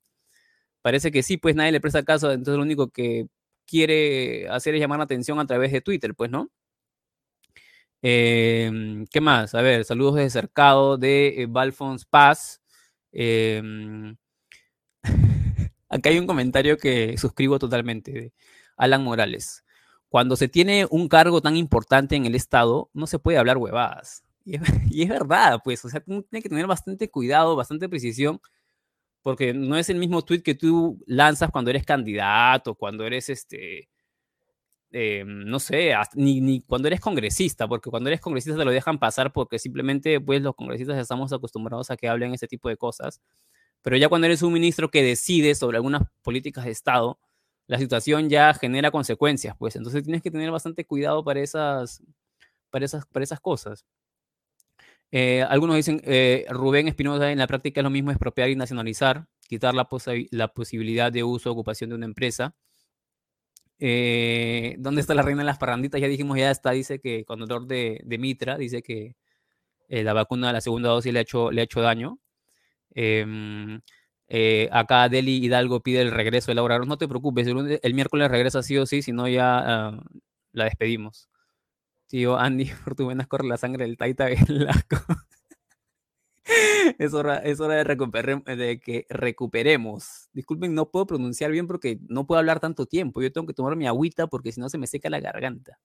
parece 0.83 1.11
que 1.13 1.23
sí, 1.23 1.37
pues 1.39 1.57
nadie 1.57 1.73
le 1.73 1.81
presta 1.81 2.05
caso, 2.05 2.31
entonces 2.33 2.57
lo 2.57 2.63
único 2.63 2.91
que 2.91 3.27
quiere 3.67 4.49
hacer 4.49 4.75
es 4.75 4.81
llamar 4.81 4.99
la 4.99 5.05
atención 5.05 5.41
a 5.41 5.47
través 5.47 5.73
de 5.73 5.81
Twitter, 5.81 6.15
pues, 6.15 6.31
¿no? 6.31 6.51
Em, 8.03 9.07
¿Qué 9.07 9.21
más? 9.21 9.55
A 9.55 9.63
ver, 9.63 9.85
saludos 9.85 10.17
desde 10.17 10.31
Cercado 10.31 10.99
de 10.99 11.43
eh, 11.45 11.49
Paz. 12.11 12.61
Em, 13.13 14.17
acá 15.89 16.11
hay 16.11 16.19
un 16.19 16.27
comentario 16.27 16.77
que 16.79 17.17
suscribo 17.19 17.59
totalmente 17.59 18.13
de 18.13 18.33
Alan 18.77 19.05
Morales. 19.05 19.65
Cuando 20.09 20.37
se 20.37 20.49
tiene 20.49 20.87
un 20.91 21.09
cargo 21.09 21.41
tan 21.41 21.57
importante 21.57 22.17
en 22.17 22.27
el 22.27 22.35
Estado, 22.35 22.91
no 22.93 23.07
se 23.07 23.19
puede 23.19 23.39
hablar 23.39 23.59
huevadas. 23.59 24.25
Y 24.45 24.57
es, 24.57 24.63
verdad, 25.09 25.61
pues, 25.65 25.85
o 25.85 25.89
sea, 25.89 26.01
tiene 26.01 26.43
que 26.43 26.49
tener 26.49 26.67
bastante 26.67 27.09
cuidado, 27.11 27.57
bastante 27.57 27.89
precisión, 27.89 28.41
porque 29.23 29.55
no 29.55 29.77
es 29.77 29.91
el 29.91 29.99
mismo 29.99 30.23
tweet 30.25 30.43
que 30.43 30.55
tú 30.55 30.99
lanzas 31.07 31.51
cuando 31.51 31.71
eres 31.71 31.85
candidato, 31.87 32.75
cuando 32.75 33.07
eres 33.07 33.29
este, 33.31 33.89
eh, 34.93 35.25
no 35.27 35.59
sé, 35.59 35.95
ni, 36.15 36.41
ni, 36.41 36.61
cuando 36.61 36.89
eres 36.89 37.01
congresista, 37.01 37.67
porque 37.67 37.91
cuando 37.91 38.11
eres 38.11 38.21
congresista 38.21 38.59
te 38.59 38.65
lo 38.65 38.71
dejan 38.71 38.99
pasar 38.99 39.33
porque 39.33 39.59
simplemente 39.59 40.21
pues 40.21 40.43
los 40.43 40.55
congresistas 40.55 40.99
estamos 40.99 41.33
acostumbrados 41.33 41.91
a 41.91 41.97
que 41.97 42.09
hablen 42.09 42.35
ese 42.35 42.47
tipo 42.49 42.69
de 42.69 42.77
cosas. 42.77 43.21
Pero 43.83 43.97
ya 43.97 44.09
cuando 44.09 44.27
eres 44.27 44.43
un 44.43 44.53
ministro 44.53 44.91
que 44.91 45.03
decide 45.03 45.55
sobre 45.55 45.79
algunas 45.79 46.03
políticas 46.23 46.65
de 46.65 46.71
Estado, 46.71 47.19
la 47.67 47.79
situación 47.79 48.29
ya 48.29 48.55
genera 48.55 48.91
consecuencias, 48.91 49.57
pues 49.59 49.77
entonces 49.77 50.03
tienes 50.03 50.23
que 50.23 50.31
tener 50.31 50.51
bastante 50.51 50.85
cuidado 50.85 51.25
para 51.25 51.41
esas, 51.41 52.03
para 52.71 52.85
esas, 52.85 53.07
para 53.07 53.25
esas 53.25 53.41
cosas. 53.41 53.85
Eh, 55.11 55.43
algunos 55.43 55.77
dicen, 55.77 56.01
eh, 56.05 56.47
Rubén 56.51 56.89
Espinosa 56.89 57.31
en 57.31 57.39
la 57.39 57.47
práctica 57.47 57.81
es 57.81 57.85
lo 57.85 57.91
mismo 57.91 58.11
expropiar 58.11 58.51
y 58.51 58.57
nacionalizar, 58.57 59.27
quitar 59.49 59.75
la, 59.75 59.87
la 60.31 60.49
posibilidad 60.49 61.13
de 61.13 61.23
uso 61.23 61.51
o 61.51 61.53
ocupación 61.53 61.91
de 61.91 61.97
una 61.97 62.07
empresa. 62.07 62.55
Eh, 63.85 64.77
¿Dónde 64.79 65.01
está 65.01 65.13
la 65.13 65.23
reina 65.23 65.43
de 65.43 65.47
las 65.47 65.59
parranditas? 65.59 66.01
Ya 66.01 66.07
dijimos, 66.07 66.39
ya 66.39 66.53
está, 66.53 66.71
dice 66.71 67.01
que 67.01 67.25
con 67.25 67.41
dolor 67.41 67.67
de, 67.67 68.01
de 68.05 68.17
Mitra, 68.19 68.57
dice 68.57 68.81
que 68.81 69.17
eh, 69.89 70.05
la 70.05 70.13
vacuna, 70.13 70.53
la 70.53 70.61
segunda 70.61 70.91
dosis 70.91 71.13
le 71.13 71.19
ha 71.21 71.23
hecho, 71.23 71.51
le 71.51 71.63
ha 71.63 71.65
hecho 71.65 71.81
daño. 71.81 72.21
Em, 72.95 73.81
eh, 74.29 74.69
acá 74.73 75.09
Deli 75.09 75.45
Hidalgo 75.45 75.83
pide 75.83 76.01
el 76.03 76.13
regreso 76.13 76.53
de 76.53 76.57
Laura. 76.57 76.79
No 76.81 76.99
te 76.99 77.09
preocupes, 77.09 77.47
el, 77.49 77.95
miércoles 77.95 78.31
regresa 78.31 78.63
sí 78.63 78.79
o 78.79 78.87
sí, 78.87 79.03
si 79.03 79.13
no 79.13 79.29
ya 79.29 79.59
ah, 79.59 80.01
la 80.53 80.65
despedimos. 80.67 81.29
Tío 82.07 82.39
Andy, 82.39 82.67
por 82.85 82.95
tu 82.95 83.09
venas 83.09 83.27
corre 83.27 83.49
la 83.49 83.57
sangre 83.57 83.85
del 83.87 83.97
Taita 83.97 84.27
Velasco. 84.27 84.97
es, 86.99 87.15
hora, 87.15 87.39
es 87.39 87.61
hora 87.61 87.83
de, 87.85 88.81
que 88.81 89.07
recuperemos. 89.09 90.29
Disculpen, 90.33 90.75
no 90.75 90.91
puedo 90.91 91.07
pronunciar 91.07 91.51
bien 91.51 91.67
porque 91.67 91.99
no 92.09 92.27
puedo 92.27 92.39
hablar 92.39 92.61
tanto 92.61 92.87
tiempo. 92.87 93.23
Yo 93.23 93.33
tengo 93.33 93.47
que 93.47 93.55
tomar 93.55 93.77
mi 93.77 93.87
agüita 93.87 94.27
porque 94.27 94.53
si 94.53 94.61
no 94.61 94.69
se 94.69 94.79
me 94.79 94.87
seca 94.87 95.11
la 95.11 95.21
garganta. 95.21 95.79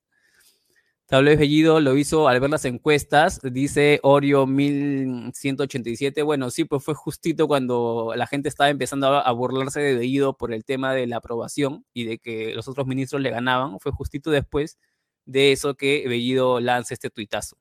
Vez 1.10 1.40
Bellido 1.40 1.80
lo 1.80 1.96
hizo 1.96 2.28
al 2.28 2.40
ver 2.42 2.50
las 2.50 2.66
encuestas, 2.66 3.40
dice 3.42 4.00
Orio 4.04 4.46
1187. 4.46 6.22
Bueno, 6.22 6.52
sí, 6.52 6.66
pues 6.66 6.84
fue 6.84 6.96
justito 6.96 7.48
cuando 7.48 8.14
la 8.16 8.28
gente 8.28 8.50
estaba 8.50 8.70
empezando 8.70 9.08
a, 9.08 9.32
burlarse 9.32 9.80
de 9.80 9.96
Bellido 9.96 10.36
por 10.36 10.54
el 10.54 10.66
tema 10.66 10.94
de 10.94 11.08
la 11.08 11.18
aprobación 11.18 11.86
y 11.94 12.04
de 12.04 12.18
que 12.20 12.54
los 12.54 12.68
otros 12.68 12.88
ministros 12.88 13.22
le 13.22 13.30
ganaban. 13.30 13.80
Fue 13.80 13.92
justito 13.94 14.32
después 14.32 14.78
de 15.26 15.54
eso 15.54 15.76
que 15.76 16.06
Bellido 16.10 16.60
lanza 16.60 16.94
este 16.94 17.10
tuitazo, 17.10 17.58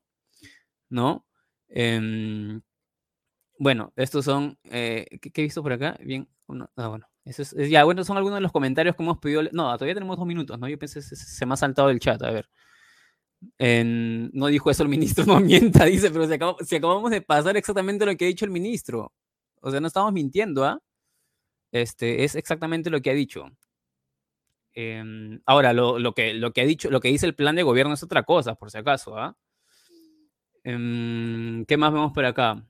¿no? 0.88 1.24
Em, 1.68 2.60
bueno, 3.58 3.92
estos 3.96 4.24
son, 4.24 4.58
eh, 4.64 5.06
¿qué, 5.20 5.30
he 5.34 5.42
visto 5.44 5.62
por 5.62 5.72
acá? 5.72 5.96
Bien, 6.02 6.28
ah, 6.76 6.88
bueno, 6.88 7.06
eso 7.24 7.42
es, 7.42 7.54
ya, 7.70 7.84
bueno, 7.84 8.04
son 8.04 8.16
algunos 8.16 8.36
de 8.38 8.42
los 8.42 8.52
comentarios 8.52 8.94
que 8.96 9.02
hemos 9.02 9.18
pedido. 9.18 9.42
No, 9.52 9.72
todavía 9.74 9.94
tenemos 9.94 10.16
dos 10.16 10.26
minutos, 10.26 10.58
¿no? 10.58 10.68
Yo 10.68 10.78
pensé, 10.78 11.02
se, 11.02 11.16
se 11.16 11.46
me 11.46 11.54
ha 11.54 11.56
saltado 11.56 11.90
el 11.90 12.00
chat, 12.00 12.22
a 12.22 12.30
ver. 12.30 12.48
no 14.32 14.46
dijo 14.48 14.70
eso 14.70 14.82
el 14.82 14.88
ministro, 14.90 15.24
no 15.26 15.40
mienta, 15.40 15.84
dice, 15.86 16.10
pero 16.10 16.26
si, 16.64 16.76
acabamos 16.76 17.10
de 17.10 17.22
pasar 17.22 17.56
exactamente 17.56 18.06
lo 18.06 18.16
que 18.16 18.26
ha 18.26 18.28
dicho 18.28 18.44
el 18.44 18.50
ministro. 18.50 19.12
O 19.60 19.70
sea, 19.70 19.80
no 19.80 19.88
estamos 19.88 20.12
mintiendo, 20.12 20.64
¿ah? 20.64 20.80
Este, 21.72 22.24
es 22.24 22.34
exactamente 22.36 22.90
lo 22.90 23.00
que 23.02 23.10
ha 23.10 23.14
dicho. 23.14 23.46
Em, 24.74 25.40
ahora, 25.46 25.72
lo, 25.72 25.98
lo, 25.98 26.12
que, 26.12 26.34
lo 26.34 26.52
que 26.52 26.60
ha 26.60 26.66
dicho, 26.66 26.90
lo 26.90 27.00
que 27.00 27.08
dice 27.08 27.26
el 27.26 27.34
plan 27.34 27.56
de 27.56 27.62
gobierno 27.62 27.94
es 27.94 28.02
otra 28.02 28.24
cosa, 28.24 28.54
por 28.54 28.70
si 28.70 28.78
acaso, 28.78 29.16
¿ah? 29.18 29.36
Em, 30.64 31.64
¿Qué 31.66 31.76
más 31.76 31.92
vemos 31.92 32.12
por 32.12 32.24
acá? 32.24 32.62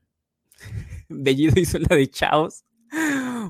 Bellido 1.09 1.61
hizo 1.61 1.79
la 1.79 1.97
de 1.97 2.09
Chaos. 2.09 2.64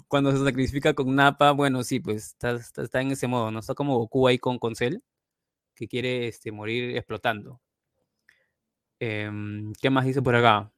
Cuando 0.09 0.33
se 0.33 0.45
sacrifica 0.45 0.95
con 0.95 1.15
Napa, 1.15 1.53
bueno, 1.53 1.83
sí, 1.85 2.01
pues 2.01 2.37
está, 2.41 3.01
en 3.01 3.13
ese 3.13 3.27
modo, 3.27 3.51
¿no? 3.51 3.61
Está 3.61 3.75
como 3.75 3.97
Goku 3.99 4.29
ahí 4.29 4.39
con 4.39 4.59
Concel, 4.59 5.03
que 5.75 5.89
quiere 5.89 6.29
este, 6.29 6.53
morir 6.53 6.97
explotando. 6.97 7.61
Em, 8.99 9.73
¿Qué 9.81 9.91
más 9.91 10.07
dice 10.07 10.23
por 10.23 10.35
acá? 10.37 10.73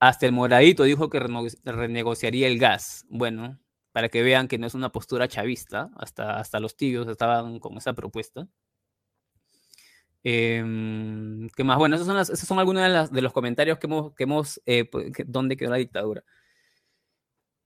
Hasta 0.00 0.26
el 0.26 0.32
moradito 0.32 0.84
dijo 0.84 1.10
que 1.10 1.20
renegociaría 1.64 2.46
el 2.46 2.58
gas. 2.58 3.06
Bueno, 3.08 3.58
para 3.92 4.08
que 4.08 4.22
vean 4.22 4.48
que 4.48 4.58
no 4.58 4.66
es 4.66 4.74
una 4.74 4.92
postura 4.92 5.28
chavista, 5.28 5.90
hasta, 5.96 6.38
hasta 6.38 6.60
los 6.60 6.76
tibios 6.76 7.08
estaban 7.08 7.58
con 7.60 7.76
esa 7.76 7.92
propuesta. 7.94 8.48
Em, 10.22 11.48
¿Qué 11.56 11.64
más? 11.64 11.78
Bueno, 11.78 11.96
esos 11.96 12.06
son, 12.06 12.24
son 12.36 12.58
algunos 12.58 13.10
de, 13.10 13.22
los 13.22 13.32
comentarios 13.32 13.78
que 13.78 13.86
hemos, 13.86 14.12
que 14.14 14.26
eh, 14.66 14.90
dónde 15.26 15.56
quedó 15.56 15.70
la 15.70 15.76
dictadura. 15.76 16.24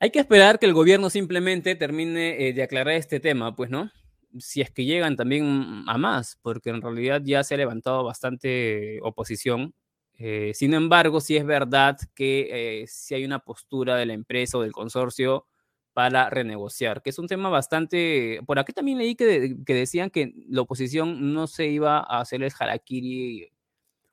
Hay 0.01 0.11
que 0.11 0.19
esperar 0.21 0.59
que 0.59 0.67
el 0.67 0.75
gobierno 0.75 1.11
simplemente 1.11 1.75
termine 1.77 2.49
eh, 2.49 2.53
de 2.53 2.62
aclarar 2.62 2.95
este 2.95 3.21
tema, 3.21 3.57
pues, 3.57 3.71
¿no? 3.71 3.90
Si 4.38 4.61
es 4.61 4.71
que 4.71 4.85
llegan 4.85 5.17
también 5.17 5.85
a 5.87 5.97
más, 5.99 6.38
porque 6.43 6.71
en 6.71 6.83
realidad 6.83 7.23
ya 7.25 7.43
se 7.45 7.55
ha 7.55 7.59
levantado 7.59 8.05
bastante 8.05 8.99
oposición. 9.03 9.75
Eh, 10.19 10.53
sin 10.55 10.75
embargo, 10.75 11.21
sí 11.21 11.37
es 11.37 11.47
verdad 11.47 11.97
que 12.14 12.85
si 12.88 13.14
hay 13.14 13.25
una 13.25 13.40
postura 13.40 13.97
de 13.97 14.07
la 14.07 14.14
empresa 14.14 14.59
o 14.59 14.62
del 14.62 14.73
consorcio 14.73 15.47
para 15.94 16.28
renegociar, 16.28 17.02
que 17.02 17.11
es 17.11 17.18
un 17.18 17.28
tema 17.28 17.48
bastante... 17.48 18.40
Por 18.46 18.59
aquí 18.59 18.72
también 18.72 18.98
leí 18.98 19.14
que, 19.14 19.54
decían 19.66 20.11
que 20.11 20.35
la 20.48 20.62
oposición 20.62 21.33
no 21.33 21.46
se 21.46 21.68
iba 21.68 21.98
a 21.98 22.20
hacer 22.20 22.42
el 22.42 22.52
harakiri 22.59 23.48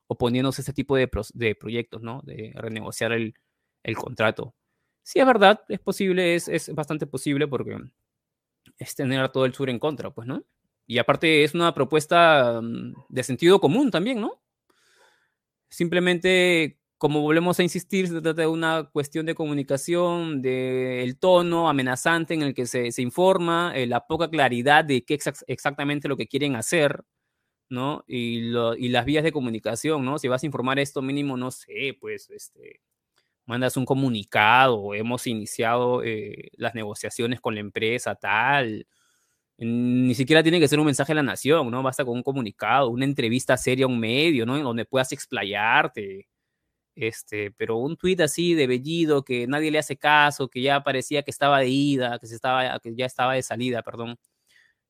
oponiéndose 0.08 0.62
a 0.62 0.64
este 0.64 0.74
tipo 0.74 0.96
de, 0.96 1.10
de 1.34 1.56
proyectos, 1.56 2.02
¿no? 2.02 2.22
De 2.24 2.54
renegociar 2.56 3.12
el, 3.14 3.34
el, 3.84 3.96
contrato. 3.96 4.54
Sí, 5.02 5.20
es 5.20 5.26
verdad, 5.26 5.62
es 5.70 5.80
posible, 5.80 6.36
es, 6.36 6.48
es 6.48 6.74
bastante 6.76 7.08
posible 7.08 7.48
porque 7.48 7.78
es 8.78 8.96
tener 8.96 9.22
a 9.22 9.32
todo 9.32 9.46
el 9.46 9.54
sur 9.54 9.70
en 9.70 9.80
contra, 9.80 10.12
pues, 10.12 10.28
¿no? 10.28 10.44
Y 10.86 11.00
aparte 11.00 11.44
es 11.44 11.56
una 11.56 11.74
propuesta 11.74 12.62
mm, 12.62 12.94
de 13.10 13.24
sentido 13.24 13.60
común 13.60 13.90
también, 13.90 14.22
¿no? 14.22 14.40
Simplemente 15.70 16.81
como 17.02 17.22
volvemos 17.22 17.60
a 17.60 17.64
insistir, 17.64 18.08
se 18.08 18.22
trata 18.22 18.44
de 18.44 18.48
una 18.48 18.84
cuestión 18.84 19.26
de 19.26 19.34
comunicación, 19.34 20.40
del 20.44 21.18
tono 21.18 21.68
amenazante 21.68 22.36
en 22.36 22.44
el 22.44 22.54
que 22.54 22.68
se, 22.68 22.92
informa, 23.02 23.74
eh, 23.76 23.88
la 23.88 24.06
poca 24.06 24.30
claridad 24.30 24.86
de 24.86 25.04
qué 25.04 25.16
es 25.16 25.44
exactamente 25.48 26.08
lo 26.08 26.16
que 26.16 26.28
quieren 26.28 26.56
hacer, 26.56 27.04
¿no? 27.70 28.04
Y, 28.08 28.52
las 28.52 29.06
vías 29.06 29.24
de 29.24 29.32
comunicación, 29.32 30.06
¿no? 30.06 30.20
Si 30.20 30.28
vas 30.28 30.44
a 30.44 30.46
informar 30.46 30.78
esto 30.78 31.02
mínimo, 31.02 31.38
no 31.38 31.50
sé, 31.50 31.98
pues, 32.00 32.30
este, 32.30 32.82
mandas 33.48 33.78
un 33.78 33.86
comunicado, 33.86 34.94
hemos 34.94 35.26
iniciado 35.28 36.04
eh, 36.04 36.52
las 36.58 36.76
negociaciones 36.76 37.42
con 37.42 37.56
la 37.56 37.62
empresa, 37.62 38.14
tal. 38.16 38.88
Ni 39.58 40.16
siquiera 40.16 40.44
tiene 40.44 40.60
que 40.60 40.68
ser 40.68 40.80
un 40.80 40.86
mensaje 40.88 41.14
a 41.14 41.16
la 41.16 41.24
nación, 41.24 41.72
¿no? 41.72 41.84
Basta 41.84 42.06
con 42.06 42.16
un 42.18 42.24
comunicado, 42.24 42.90
una 42.90 43.06
entrevista 43.06 43.58
seria 43.58 43.86
a 43.86 43.90
un 43.90 44.00
medio, 44.00 44.46
¿no? 44.46 44.60
Donde 44.60 44.86
puedas 44.86 45.12
explayarte. 45.14 46.31
Este, 46.96 47.52
pero 47.52 47.78
un 47.78 47.96
tuit 47.98 48.20
así 48.22 48.54
de 48.54 48.68
Bellido 48.68 49.24
que 49.24 49.48
nadie 49.48 49.72
le 49.72 49.80
hace 49.80 49.98
caso, 49.98 50.50
que 50.50 50.62
ya 50.62 50.84
parecía 50.84 51.24
que 51.24 51.32
estaba 51.32 51.60
de 51.60 51.70
ida, 51.70 52.20
que, 52.20 52.28
se 52.28 52.36
estaba, 52.36 52.80
que 52.80 52.96
ya 52.96 53.06
estaba 53.06 53.34
de 53.36 53.44
salida, 53.44 53.82
perdón. 53.82 54.18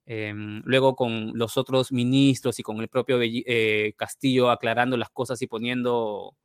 Em, 0.05 0.61
luego 0.65 0.95
con 0.95 1.31
los 1.37 1.57
otros 1.57 1.91
ministros 1.91 2.59
y 2.59 2.63
con 2.63 2.79
el 2.81 2.89
propio 2.89 3.19
eh, 3.21 3.93
Castillo 3.97 4.49
aclarando 4.49 4.97
las 4.97 5.09
cosas 5.11 5.41
y 5.41 5.47
poniendo 5.47 6.35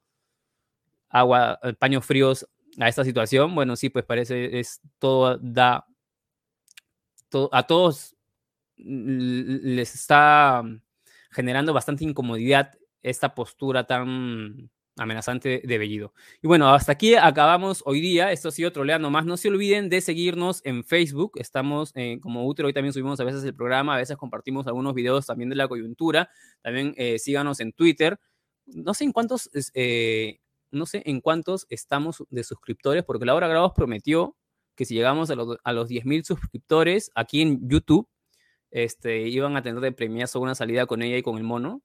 agua, 1.08 1.58
eh, 1.62 1.72
paños 1.74 2.04
fríos 2.04 2.46
a 2.78 2.88
esta 2.88 3.04
situación, 3.04 3.54
bueno, 3.54 3.76
sí, 3.76 3.88
pues 3.90 4.04
parece 4.04 4.58
es 4.60 4.80
todo 4.98 5.38
da 5.38 5.86
a 7.52 7.66
todos 7.66 8.16
les 8.76 9.94
está 9.94 10.62
generando 11.30 11.72
bastante 11.72 12.04
incomodidad 12.04 12.72
esta 13.02 13.34
postura 13.34 13.86
tan 13.86 14.70
amenazante 14.96 15.62
de 15.64 15.78
Bellido. 15.78 16.12
Y 16.42 16.46
bueno, 16.46 16.72
hasta 16.72 16.92
aquí 16.92 17.14
acabamos 17.14 17.82
hoy 17.86 18.00
día. 18.00 18.32
Esto 18.32 18.48
ha 18.48 18.52
sido 18.52 18.72
troleando 18.72 19.10
más. 19.10 19.26
No 19.26 19.36
se 19.36 19.48
olviden 19.48 19.88
de 19.88 20.00
seguirnos 20.00 20.60
en 20.64 20.84
Facebook. 20.84 21.32
Estamos 21.36 21.92
eh, 21.94 22.18
como 22.20 22.46
útero. 22.46 22.66
Hoy 22.66 22.72
también 22.72 22.92
subimos 22.92 23.20
a 23.20 23.24
veces 23.24 23.44
el 23.44 23.54
programa. 23.54 23.94
A 23.94 23.98
veces 23.98 24.16
compartimos 24.16 24.66
algunos 24.66 24.94
videos 24.94 25.26
también 25.26 25.50
de 25.50 25.56
la 25.56 25.68
coyuntura. 25.68 26.30
También 26.62 26.94
eh, 26.96 27.18
síganos 27.18 27.60
en 27.60 27.72
Twitter. 27.72 28.18
No 28.66 28.94
sé 28.94 29.04
en 29.04 29.12
cuántos 29.12 29.50
eh, 29.74 30.40
no 30.70 30.86
sé 30.86 31.02
en 31.06 31.20
cuántos 31.20 31.66
estamos 31.70 32.24
de 32.30 32.44
suscriptores, 32.44 33.04
porque 33.04 33.24
Laura 33.24 33.48
Grados 33.48 33.72
prometió 33.74 34.36
que 34.74 34.84
si 34.84 34.94
llegamos 34.94 35.30
a 35.30 35.34
los, 35.34 35.58
a 35.64 35.72
los 35.72 35.88
10.000 35.88 36.24
suscriptores 36.24 37.10
aquí 37.14 37.40
en 37.40 37.68
YouTube, 37.68 38.08
este, 38.70 39.28
iban 39.28 39.56
a 39.56 39.62
tener 39.62 39.80
de 39.80 39.92
premiazo 39.92 40.40
una 40.40 40.54
salida 40.54 40.86
con 40.86 41.02
ella 41.02 41.16
y 41.16 41.22
con 41.22 41.38
el 41.38 41.44
mono, 41.44 41.82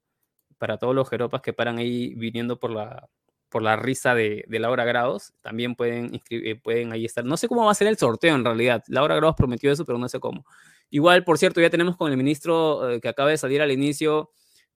para 0.62 0.78
todos 0.78 0.94
los 0.94 1.10
jeropas 1.10 1.42
que 1.42 1.54
paran 1.54 1.80
ahí 1.80 2.14
viniendo 2.14 2.60
por 2.60 2.70
la, 2.70 3.10
por 3.50 3.64
la 3.64 3.78
risa 3.78 4.14
de, 4.14 4.46
de 4.48 4.60
Laura 4.60 4.86
Grados, 4.86 5.34
también 5.42 5.74
pueden, 5.74 6.22
eh, 6.30 6.56
pueden 6.56 6.92
ahí 6.92 7.04
estar. 7.04 7.26
No 7.26 7.36
sé 7.36 7.48
cómo 7.48 7.66
va 7.66 7.72
a 7.72 7.76
ser 7.76 7.88
el 7.88 7.98
sorteo 7.98 8.36
en 8.36 8.46
realidad. 8.46 8.84
Laura 8.88 9.16
Grados 9.16 9.36
prometió 9.36 9.72
eso, 9.72 9.86
pero 9.86 9.98
no 9.98 10.08
sé 10.08 10.20
cómo. 10.20 10.46
Igual, 10.92 11.24
por 11.24 11.40
cierto, 11.40 11.62
ya 11.62 11.72
tenemos 11.72 11.98
con 11.98 12.12
el 12.12 12.18
ministro 12.18 12.92
eh, 12.92 13.02
que 13.02 13.08
acaba 13.08 13.32
de 13.32 13.40
salir 13.40 13.60
al 13.60 13.72
inicio 13.72 14.30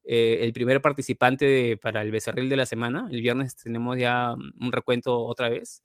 eh, 0.03 0.39
el 0.41 0.53
primer 0.53 0.81
participante 0.81 1.77
para 1.77 2.01
el 2.01 2.09
becerril 2.09 2.49
de 2.49 2.55
la 2.55 2.65
semana. 2.65 3.07
El 3.11 3.21
viernes 3.21 3.55
tenemos 3.55 3.95
ya 3.99 4.33
mm, 4.35 4.65
un 4.65 4.71
recuento 4.71 5.19
otra 5.23 5.49
vez. 5.49 5.83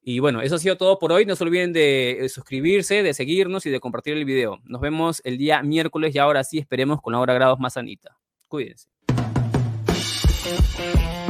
Y 0.00 0.20
bueno, 0.20 0.40
eso 0.40 0.54
ha 0.54 0.58
sido 0.58 0.78
todo 0.78 0.98
por 0.98 1.12
hoy. 1.12 1.26
No 1.26 1.36
se 1.36 1.44
olviden 1.44 1.74
de 1.74 2.24
eh, 2.24 2.28
suscribirse, 2.30 3.02
de 3.02 3.12
seguirnos 3.12 3.66
y 3.66 3.70
de 3.70 3.78
compartir 3.78 4.16
el 4.16 4.24
video. 4.24 4.58
Nos 4.64 4.80
vemos 4.80 5.20
el 5.22 5.36
día 5.36 5.62
miércoles 5.62 6.14
y 6.14 6.18
ahora 6.18 6.44
sí 6.44 6.58
esperemos 6.58 7.02
con 7.02 7.12
la 7.12 7.20
hora 7.20 7.34
grados 7.34 7.58
más 7.58 7.74
sanita. 7.74 8.16
Cuídense. 8.48 8.88
Thank 10.44 10.78
you. 10.78 11.23